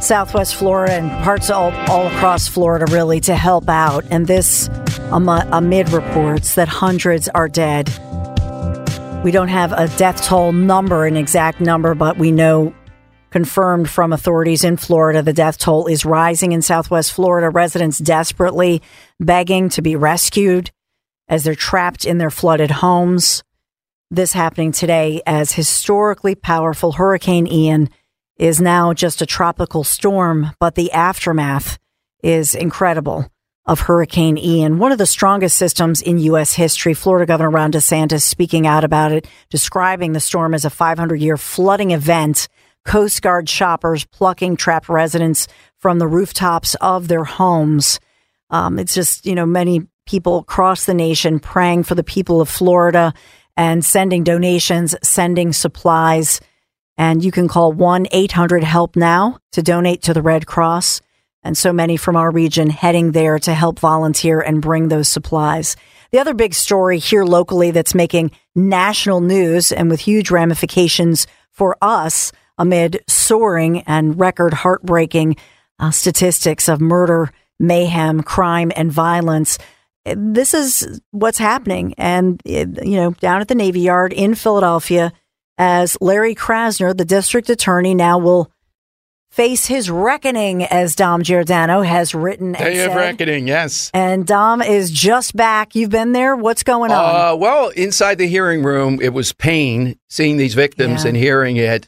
Southwest 0.00 0.54
Florida 0.54 0.92
and 0.92 1.10
parts 1.24 1.50
all, 1.50 1.72
all 1.88 2.06
across 2.06 2.48
Florida, 2.48 2.86
really, 2.90 3.20
to 3.20 3.34
help 3.34 3.68
out. 3.68 4.04
And 4.10 4.26
this 4.26 4.68
um, 5.10 5.28
uh, 5.28 5.44
amid 5.52 5.90
reports 5.90 6.54
that 6.54 6.68
hundreds 6.68 7.28
are 7.28 7.48
dead. 7.48 7.88
We 9.24 9.30
don't 9.30 9.48
have 9.48 9.72
a 9.72 9.88
death 9.96 10.22
toll 10.22 10.52
number, 10.52 11.06
an 11.06 11.16
exact 11.16 11.60
number, 11.60 11.94
but 11.94 12.16
we 12.16 12.30
know 12.30 12.74
confirmed 13.30 13.88
from 13.88 14.12
authorities 14.12 14.64
in 14.64 14.76
Florida 14.76 15.22
the 15.22 15.32
death 15.32 15.56
toll 15.58 15.86
is 15.86 16.04
rising 16.04 16.52
in 16.52 16.62
Southwest 16.62 17.12
Florida. 17.12 17.48
Residents 17.48 17.98
desperately 17.98 18.82
begging 19.18 19.68
to 19.70 19.82
be 19.82 19.96
rescued 19.96 20.70
as 21.28 21.44
they're 21.44 21.54
trapped 21.54 22.04
in 22.04 22.18
their 22.18 22.30
flooded 22.30 22.70
homes 22.70 23.42
this 24.10 24.32
happening 24.32 24.72
today 24.72 25.22
as 25.24 25.52
historically 25.52 26.34
powerful 26.34 26.92
Hurricane 26.92 27.46
Ian 27.46 27.88
is 28.36 28.60
now 28.60 28.92
just 28.92 29.22
a 29.22 29.26
tropical 29.26 29.84
storm, 29.84 30.50
but 30.58 30.74
the 30.74 30.90
aftermath 30.90 31.78
is 32.22 32.56
incredible 32.56 33.30
of 33.66 33.80
Hurricane 33.80 34.36
Ian, 34.36 34.78
one 34.78 34.90
of 34.90 34.98
the 34.98 35.06
strongest 35.06 35.56
systems 35.56 36.02
in 36.02 36.18
U.S. 36.18 36.54
history. 36.54 36.92
Florida 36.92 37.24
Governor 37.24 37.50
Ron 37.50 37.70
DeSantis 37.70 38.22
speaking 38.22 38.66
out 38.66 38.82
about 38.82 39.12
it, 39.12 39.28
describing 39.48 40.12
the 40.12 40.18
storm 40.18 40.54
as 40.54 40.64
a 40.64 40.70
500 40.70 41.20
year 41.20 41.36
flooding 41.36 41.92
event. 41.92 42.48
Coast 42.84 43.22
Guard 43.22 43.48
shoppers 43.48 44.04
plucking 44.06 44.56
trapped 44.56 44.88
residents 44.88 45.46
from 45.78 46.00
the 46.00 46.08
rooftops 46.08 46.74
of 46.76 47.06
their 47.06 47.24
homes. 47.24 48.00
Um, 48.48 48.78
it's 48.78 48.94
just, 48.94 49.24
you 49.24 49.36
know, 49.36 49.46
many 49.46 49.86
people 50.06 50.38
across 50.38 50.86
the 50.86 50.94
nation 50.94 51.38
praying 51.38 51.84
for 51.84 51.94
the 51.94 52.02
people 52.02 52.40
of 52.40 52.48
Florida 52.48 53.14
and 53.56 53.84
sending 53.84 54.24
donations, 54.24 54.94
sending 55.02 55.52
supplies. 55.52 56.40
And 56.96 57.24
you 57.24 57.32
can 57.32 57.48
call 57.48 57.72
1 57.72 58.08
800 58.10 58.64
HELP 58.64 58.96
NOW 58.96 59.38
to 59.52 59.62
donate 59.62 60.02
to 60.02 60.14
the 60.14 60.22
Red 60.22 60.46
Cross. 60.46 61.00
and 61.42 61.56
so 61.56 61.72
many 61.72 61.96
from 61.96 62.16
our 62.16 62.30
region 62.30 62.68
heading 62.68 63.12
there 63.12 63.38
to 63.38 63.54
help 63.54 63.78
volunteer 63.78 64.40
and 64.40 64.60
bring 64.60 64.88
those 64.88 65.08
supplies. 65.08 65.74
The 66.12 66.18
other 66.18 66.34
big 66.34 66.54
story 66.54 66.98
here 66.98 67.24
locally 67.24 67.70
that's 67.70 67.94
making 67.94 68.32
national 68.54 69.20
news 69.20 69.72
and 69.72 69.88
with 69.88 70.00
huge 70.00 70.30
ramifications 70.30 71.26
for 71.50 71.76
us 71.80 72.32
amid 72.58 73.02
soaring 73.08 73.82
and 73.82 74.20
record 74.20 74.52
heartbreaking 74.52 75.36
uh, 75.78 75.90
statistics 75.90 76.68
of 76.68 76.80
murder, 76.80 77.32
mayhem, 77.58 78.22
crime, 78.22 78.70
and 78.76 78.92
violence. 78.92 79.58
This 80.04 80.54
is 80.54 81.00
what's 81.10 81.38
happening. 81.38 81.94
And, 81.98 82.40
you 82.44 82.66
know, 82.66 83.10
down 83.12 83.40
at 83.40 83.48
the 83.48 83.54
Navy 83.54 83.80
Yard 83.80 84.12
in 84.12 84.34
Philadelphia, 84.34 85.12
as 85.58 85.96
Larry 86.00 86.34
Krasner, 86.34 86.96
the 86.96 87.04
district 87.04 87.50
attorney, 87.50 87.94
now 87.94 88.18
will 88.18 88.50
face 89.30 89.66
his 89.66 89.88
reckoning, 89.88 90.64
as 90.64 90.96
Dom 90.96 91.22
Giordano 91.22 91.82
has 91.82 92.14
written. 92.14 92.52
Day 92.52 92.80
and 92.80 92.90
of 92.90 92.96
reckoning, 92.96 93.46
yes. 93.46 93.90
And 93.94 94.26
Dom 94.26 94.60
is 94.60 94.90
just 94.90 95.36
back. 95.36 95.76
You've 95.76 95.90
been 95.90 96.12
there. 96.12 96.34
What's 96.34 96.64
going 96.64 96.90
on? 96.90 97.34
Uh, 97.34 97.36
well, 97.36 97.68
inside 97.68 98.16
the 98.18 98.26
hearing 98.26 98.64
room, 98.64 98.98
it 99.00 99.10
was 99.10 99.32
pain 99.32 99.96
seeing 100.08 100.36
these 100.36 100.54
victims 100.54 101.04
Yeah. 101.04 101.10
and 101.10 101.16
hearing 101.16 101.56
it. 101.58 101.86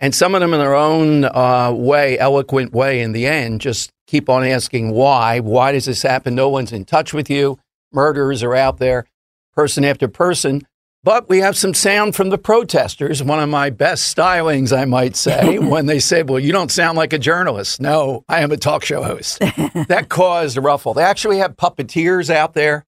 And 0.00 0.12
some 0.14 0.34
of 0.34 0.40
them, 0.40 0.52
in 0.52 0.58
their 0.58 0.74
own 0.74 1.24
uh, 1.24 1.70
way, 1.72 2.18
eloquent 2.18 2.72
way, 2.72 3.00
in 3.00 3.12
the 3.12 3.26
end, 3.26 3.60
just 3.60 3.92
keep 4.14 4.28
on 4.28 4.44
asking 4.44 4.92
why. 4.92 5.40
Why 5.40 5.72
does 5.72 5.86
this 5.86 6.02
happen? 6.02 6.36
No 6.36 6.48
one's 6.48 6.70
in 6.70 6.84
touch 6.84 7.12
with 7.12 7.28
you. 7.28 7.58
Murderers 7.92 8.44
are 8.44 8.54
out 8.54 8.78
there, 8.78 9.06
person 9.54 9.84
after 9.84 10.06
person. 10.06 10.62
But 11.02 11.28
we 11.28 11.40
have 11.40 11.56
some 11.56 11.74
sound 11.74 12.14
from 12.14 12.30
the 12.30 12.38
protesters, 12.38 13.24
one 13.24 13.40
of 13.40 13.48
my 13.48 13.70
best 13.70 14.16
stylings, 14.16 14.74
I 14.76 14.84
might 14.84 15.16
say, 15.16 15.58
when 15.72 15.86
they 15.86 15.98
said, 15.98 16.28
Well, 16.30 16.38
you 16.38 16.52
don't 16.52 16.70
sound 16.70 16.96
like 16.96 17.12
a 17.12 17.18
journalist. 17.18 17.80
No, 17.80 18.24
I 18.28 18.40
am 18.40 18.52
a 18.52 18.56
talk 18.56 18.84
show 18.84 19.02
host. 19.02 19.40
that 19.88 20.06
caused 20.08 20.56
a 20.56 20.60
ruffle. 20.60 20.94
They 20.94 21.02
actually 21.02 21.38
have 21.38 21.56
puppeteers 21.56 22.30
out 22.30 22.54
there 22.54 22.84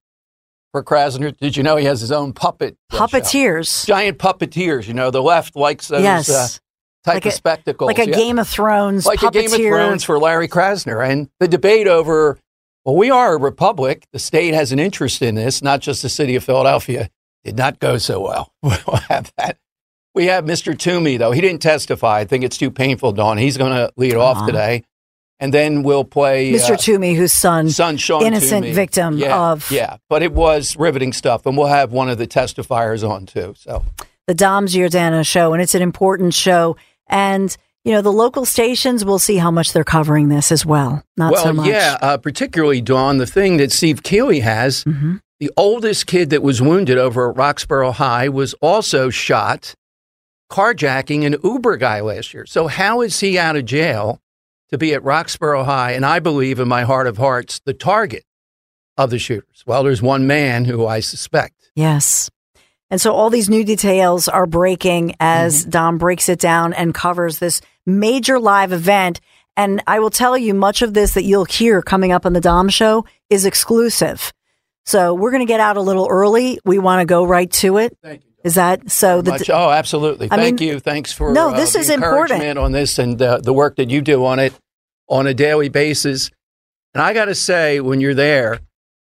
for 0.71 0.85
Krasner. 0.85 1.37
Did 1.37 1.57
you 1.57 1.65
know 1.65 1.75
he 1.77 1.87
has 1.87 2.01
his 2.01 2.13
own 2.13 2.33
puppet? 2.35 2.77
uh, 2.93 2.97
show? 2.97 3.07
Puppeteers. 3.07 3.85
Giant 3.85 4.19
puppeteers. 4.19 4.87
You 4.87 4.95
know, 4.95 5.11
the 5.11 5.23
left 5.23 5.57
likes 5.57 5.89
those 5.89 6.05
Yes. 6.05 6.31
uh, 6.31 6.49
type 7.07 7.15
Like 7.15 7.27
of 7.27 7.33
a- 7.33 7.37
spectacles. 7.37 7.87
like 7.89 7.99
a 7.99 8.09
yeah. 8.09 8.15
Game 8.17 8.39
of 8.39 8.49
Thrones 8.49 9.07
Like 9.07 9.23
a 9.23 9.31
Game 9.31 9.53
of. 9.53 9.59
Thrones 9.61 10.05
for 10.05 10.19
Larry 10.19 10.49
Krasner. 10.49 11.09
And 11.09 11.31
the 11.41 11.49
debate 11.49 11.87
over, 11.87 12.39
well, 12.85 12.97
we 12.97 13.11
are 13.11 13.35
a 13.35 13.39
republic. 13.39 14.07
The 14.13 14.19
state 14.19 14.53
has 14.53 14.73
an 14.73 14.79
interest 14.79 15.23
in 15.23 15.35
this, 15.37 15.63
not 15.63 15.81
just 15.81 16.03
the 16.03 16.09
city 16.11 16.37
of 16.37 16.45
Philadelphia. 16.45 17.09
Did 17.45 17.57
not 17.57 17.79
go 17.79 17.97
so 17.99 18.21
well. 18.21 18.53
We'll 18.63 18.97
have 19.09 19.33
that. 19.39 19.57
We 20.15 20.27
have 20.27 20.45
Mr. 20.45 20.77
Toomey, 20.77 21.17
though. 21.19 21.31
He 21.31 21.41
didn't 21.41 21.63
testify. 21.63 22.19
I 22.21 22.25
think 22.25 22.43
it's 22.43 22.57
too 22.59 22.71
painful, 22.71 23.13
Dawn. 23.13 23.37
He's 23.39 23.57
going 23.59 23.73
to 23.73 23.93
lead 23.97 24.15
off 24.17 24.39
Aw. 24.39 24.47
today. 24.47 24.85
And 25.39 25.53
then 25.53 25.83
we'll 25.83 26.05
play 26.05 26.51
Mr. 26.53 26.71
uh, 26.73 26.77
Toomey, 26.77 27.13
whose 27.15 27.33
son, 27.35 27.69
son 27.69 27.99
Sean 27.99 28.23
innocent 28.25 28.63
Toomey. 28.65 28.75
victim 28.75 29.19
yeah, 29.19 29.51
of 29.53 29.71
yeah. 29.71 29.99
But 30.09 30.23
it 30.23 30.33
was 30.33 30.75
riveting 30.79 31.13
stuff, 31.13 31.45
and 31.45 31.59
we'll 31.59 31.67
have 31.67 31.93
one 31.93 32.09
of 32.09 32.17
the 32.17 32.27
testifiers 32.27 33.07
on 33.07 33.27
too. 33.27 33.53
So 33.59 33.85
the 34.27 34.33
Dom 34.33 34.67
Giordano 34.67 35.23
show, 35.23 35.53
and 35.53 35.61
it's 35.61 35.75
an 35.75 35.83
important 35.83 36.33
show. 36.33 36.79
And 37.09 37.57
you 37.85 37.93
know, 37.93 38.03
the 38.03 38.11
local 38.13 38.45
stations, 38.45 39.05
we'll 39.05 39.21
see 39.21 39.37
how 39.37 39.53
much 39.53 39.73
they're 39.73 39.85
covering 39.85 40.29
this 40.29 40.51
as 40.51 40.67
well. 40.67 41.05
Not 41.17 41.31
well, 41.33 41.43
so 41.45 41.53
much. 41.53 41.69
yeah, 41.69 41.97
uh, 42.03 42.17
particularly 42.17 42.81
Dawn. 42.81 43.19
The 43.19 43.27
thing 43.27 43.59
that 43.59 43.71
Steve 43.71 44.03
Keeley 44.03 44.41
has, 44.41 44.83
Mm-hmm. 44.83 45.17
the 45.39 45.53
oldest 45.57 46.09
kid 46.09 46.31
that 46.31 46.43
was 46.43 46.61
wounded 46.61 46.99
over 46.99 47.31
at 47.31 47.37
Roxborough 47.37 47.93
High 47.93 48.29
was 48.29 48.55
also 48.55 49.09
shot 49.09 49.75
carjacking 50.51 51.25
an 51.25 51.37
Uber 51.45 51.77
guy 51.77 52.01
last 52.01 52.35
year. 52.35 52.47
So 52.47 52.67
how 52.67 53.01
is 53.03 53.21
he 53.21 53.39
out 53.39 53.55
of 53.57 53.65
jail 53.65 54.21
to 54.71 54.79
be 54.79 54.93
at 54.95 55.03
Roxborough 55.03 55.65
High? 55.65 55.93
And 55.93 56.05
I 56.05 56.19
believe 56.19 56.59
in 56.59 56.69
my 56.69 56.83
heart 56.83 57.07
of 57.07 57.19
hearts, 57.19 57.61
the 57.65 57.75
target 57.75 58.25
of 58.97 59.11
the 59.11 59.19
shooters. 59.19 59.63
Well, 59.67 59.83
there's 59.85 60.03
one 60.03 60.27
man 60.27 60.65
who 60.65 60.87
I 60.87 61.01
suspect. 61.01 61.71
Yes. 61.75 62.31
And 62.91 63.01
so 63.01 63.13
all 63.13 63.31
these 63.31 63.49
new 63.49 63.65
details 63.65 64.29
are 64.29 64.47
breaking 64.47 65.17
as 65.19 65.63
Mm-hmm. 65.63 65.71
Dom 65.71 65.99
breaks 65.99 66.29
it 66.29 66.39
down 66.39 66.73
and 66.73 66.95
covers 66.95 67.39
this 67.39 67.61
major 67.85 68.39
live 68.39 68.73
event. 68.73 69.21
And 69.57 69.83
I 69.87 69.99
will 70.01 70.11
tell 70.11 70.37
you, 70.37 70.55
much 70.55 70.83
of 70.83 70.95
this 70.95 71.15
that 71.15 71.25
you'll 71.25 71.47
hear 71.47 71.83
coming 71.83 72.13
up 72.13 72.27
on 72.27 72.33
the 72.33 72.41
Dom 72.41 72.69
show 72.69 73.05
is 73.31 73.45
exclusive. 73.47 74.33
So 74.85 75.15
we're 75.15 75.31
going 75.33 75.45
to 75.45 75.51
get 75.51 75.61
out 75.61 75.77
a 75.77 75.81
little 75.81 76.07
early. 76.09 76.61
We 76.65 76.79
want 76.79 77.01
to 77.01 77.07
go 77.07 77.25
right 77.25 77.51
to 77.53 77.79
it. 77.79 77.97
Thank 78.03 78.23
you. 78.23 78.31
Is 78.45 78.55
that 78.55 78.89
so? 78.93 79.23
The, 79.23 79.33
Much, 79.33 79.51
oh, 79.51 79.71
absolutely. 79.71 80.29
I 80.31 80.37
Thank 80.37 80.61
mean- 80.61 80.69
you. 80.69 80.79
Thanks 80.79 81.13
for 81.13 81.33
No, 81.33 81.49
uh, 81.49 81.57
this 81.57 81.75
is 81.75 81.91
important. 81.91 82.59
on 82.59 82.71
this 82.71 82.99
and 83.01 83.21
uh, 83.21 83.39
the 83.39 83.53
work 83.53 83.77
that 83.77 83.91
you 83.91 84.01
do 84.01 84.25
on 84.25 84.39
it 84.39 84.53
on 85.09 85.27
a 85.27 85.35
daily 85.35 85.69
basis. 85.69 86.31
And 86.95 87.03
I 87.03 87.13
got 87.13 87.25
to 87.25 87.35
say, 87.35 87.81
when 87.81 88.01
you're 88.01 88.15
there, 88.15 88.61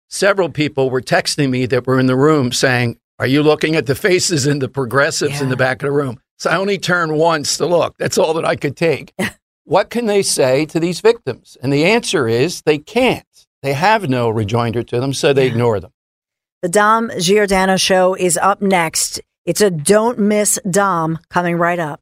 several 0.07 0.49
people 0.49 0.89
were 0.89 1.01
texting 1.01 1.49
me 1.49 1.65
that 1.65 1.85
were 1.85 1.99
in 1.99 2.05
the 2.05 2.15
room 2.15 2.53
saying, 2.53 2.97
"Are 3.19 3.27
you 3.27 3.43
looking 3.43 3.75
at 3.75 3.85
the 3.85 3.95
faces 3.95 4.45
and 4.45 4.61
the 4.61 4.69
progressives 4.69 5.41
in 5.41 5.49
the 5.49 5.57
back 5.57 5.81
of 5.81 5.87
the 5.87 5.91
room?" 5.91 6.19
So 6.37 6.49
I 6.49 6.57
only 6.57 6.77
turned 6.77 7.17
once 7.17 7.57
to 7.57 7.65
look. 7.65 7.97
That's 7.97 8.17
all 8.17 8.33
that 8.35 8.45
I 8.45 8.55
could 8.55 8.77
take. 8.77 9.13
what 9.63 9.89
can 9.89 10.05
they 10.05 10.21
say 10.21 10.65
to 10.67 10.79
these 10.79 11.01
victims? 11.01 11.57
And 11.61 11.73
the 11.73 11.85
answer 11.85 12.27
is 12.27 12.61
they 12.61 12.77
can't. 12.77 13.25
They 13.63 13.73
have 13.73 14.07
no 14.07 14.29
rejoinder 14.29 14.83
to 14.83 14.99
them, 14.99 15.13
so 15.13 15.33
they 15.33 15.47
ignore 15.47 15.79
them. 15.79 15.91
the 16.61 16.69
Dom 16.69 17.11
Giordano 17.19 17.75
show 17.77 18.13
is 18.15 18.37
up 18.37 18.61
next. 18.61 19.19
It's 19.45 19.61
a 19.61 19.71
don't 19.71 20.19
miss 20.19 20.59
Dom 20.69 21.19
coming 21.29 21.57
right 21.57 21.79
up. 21.79 22.01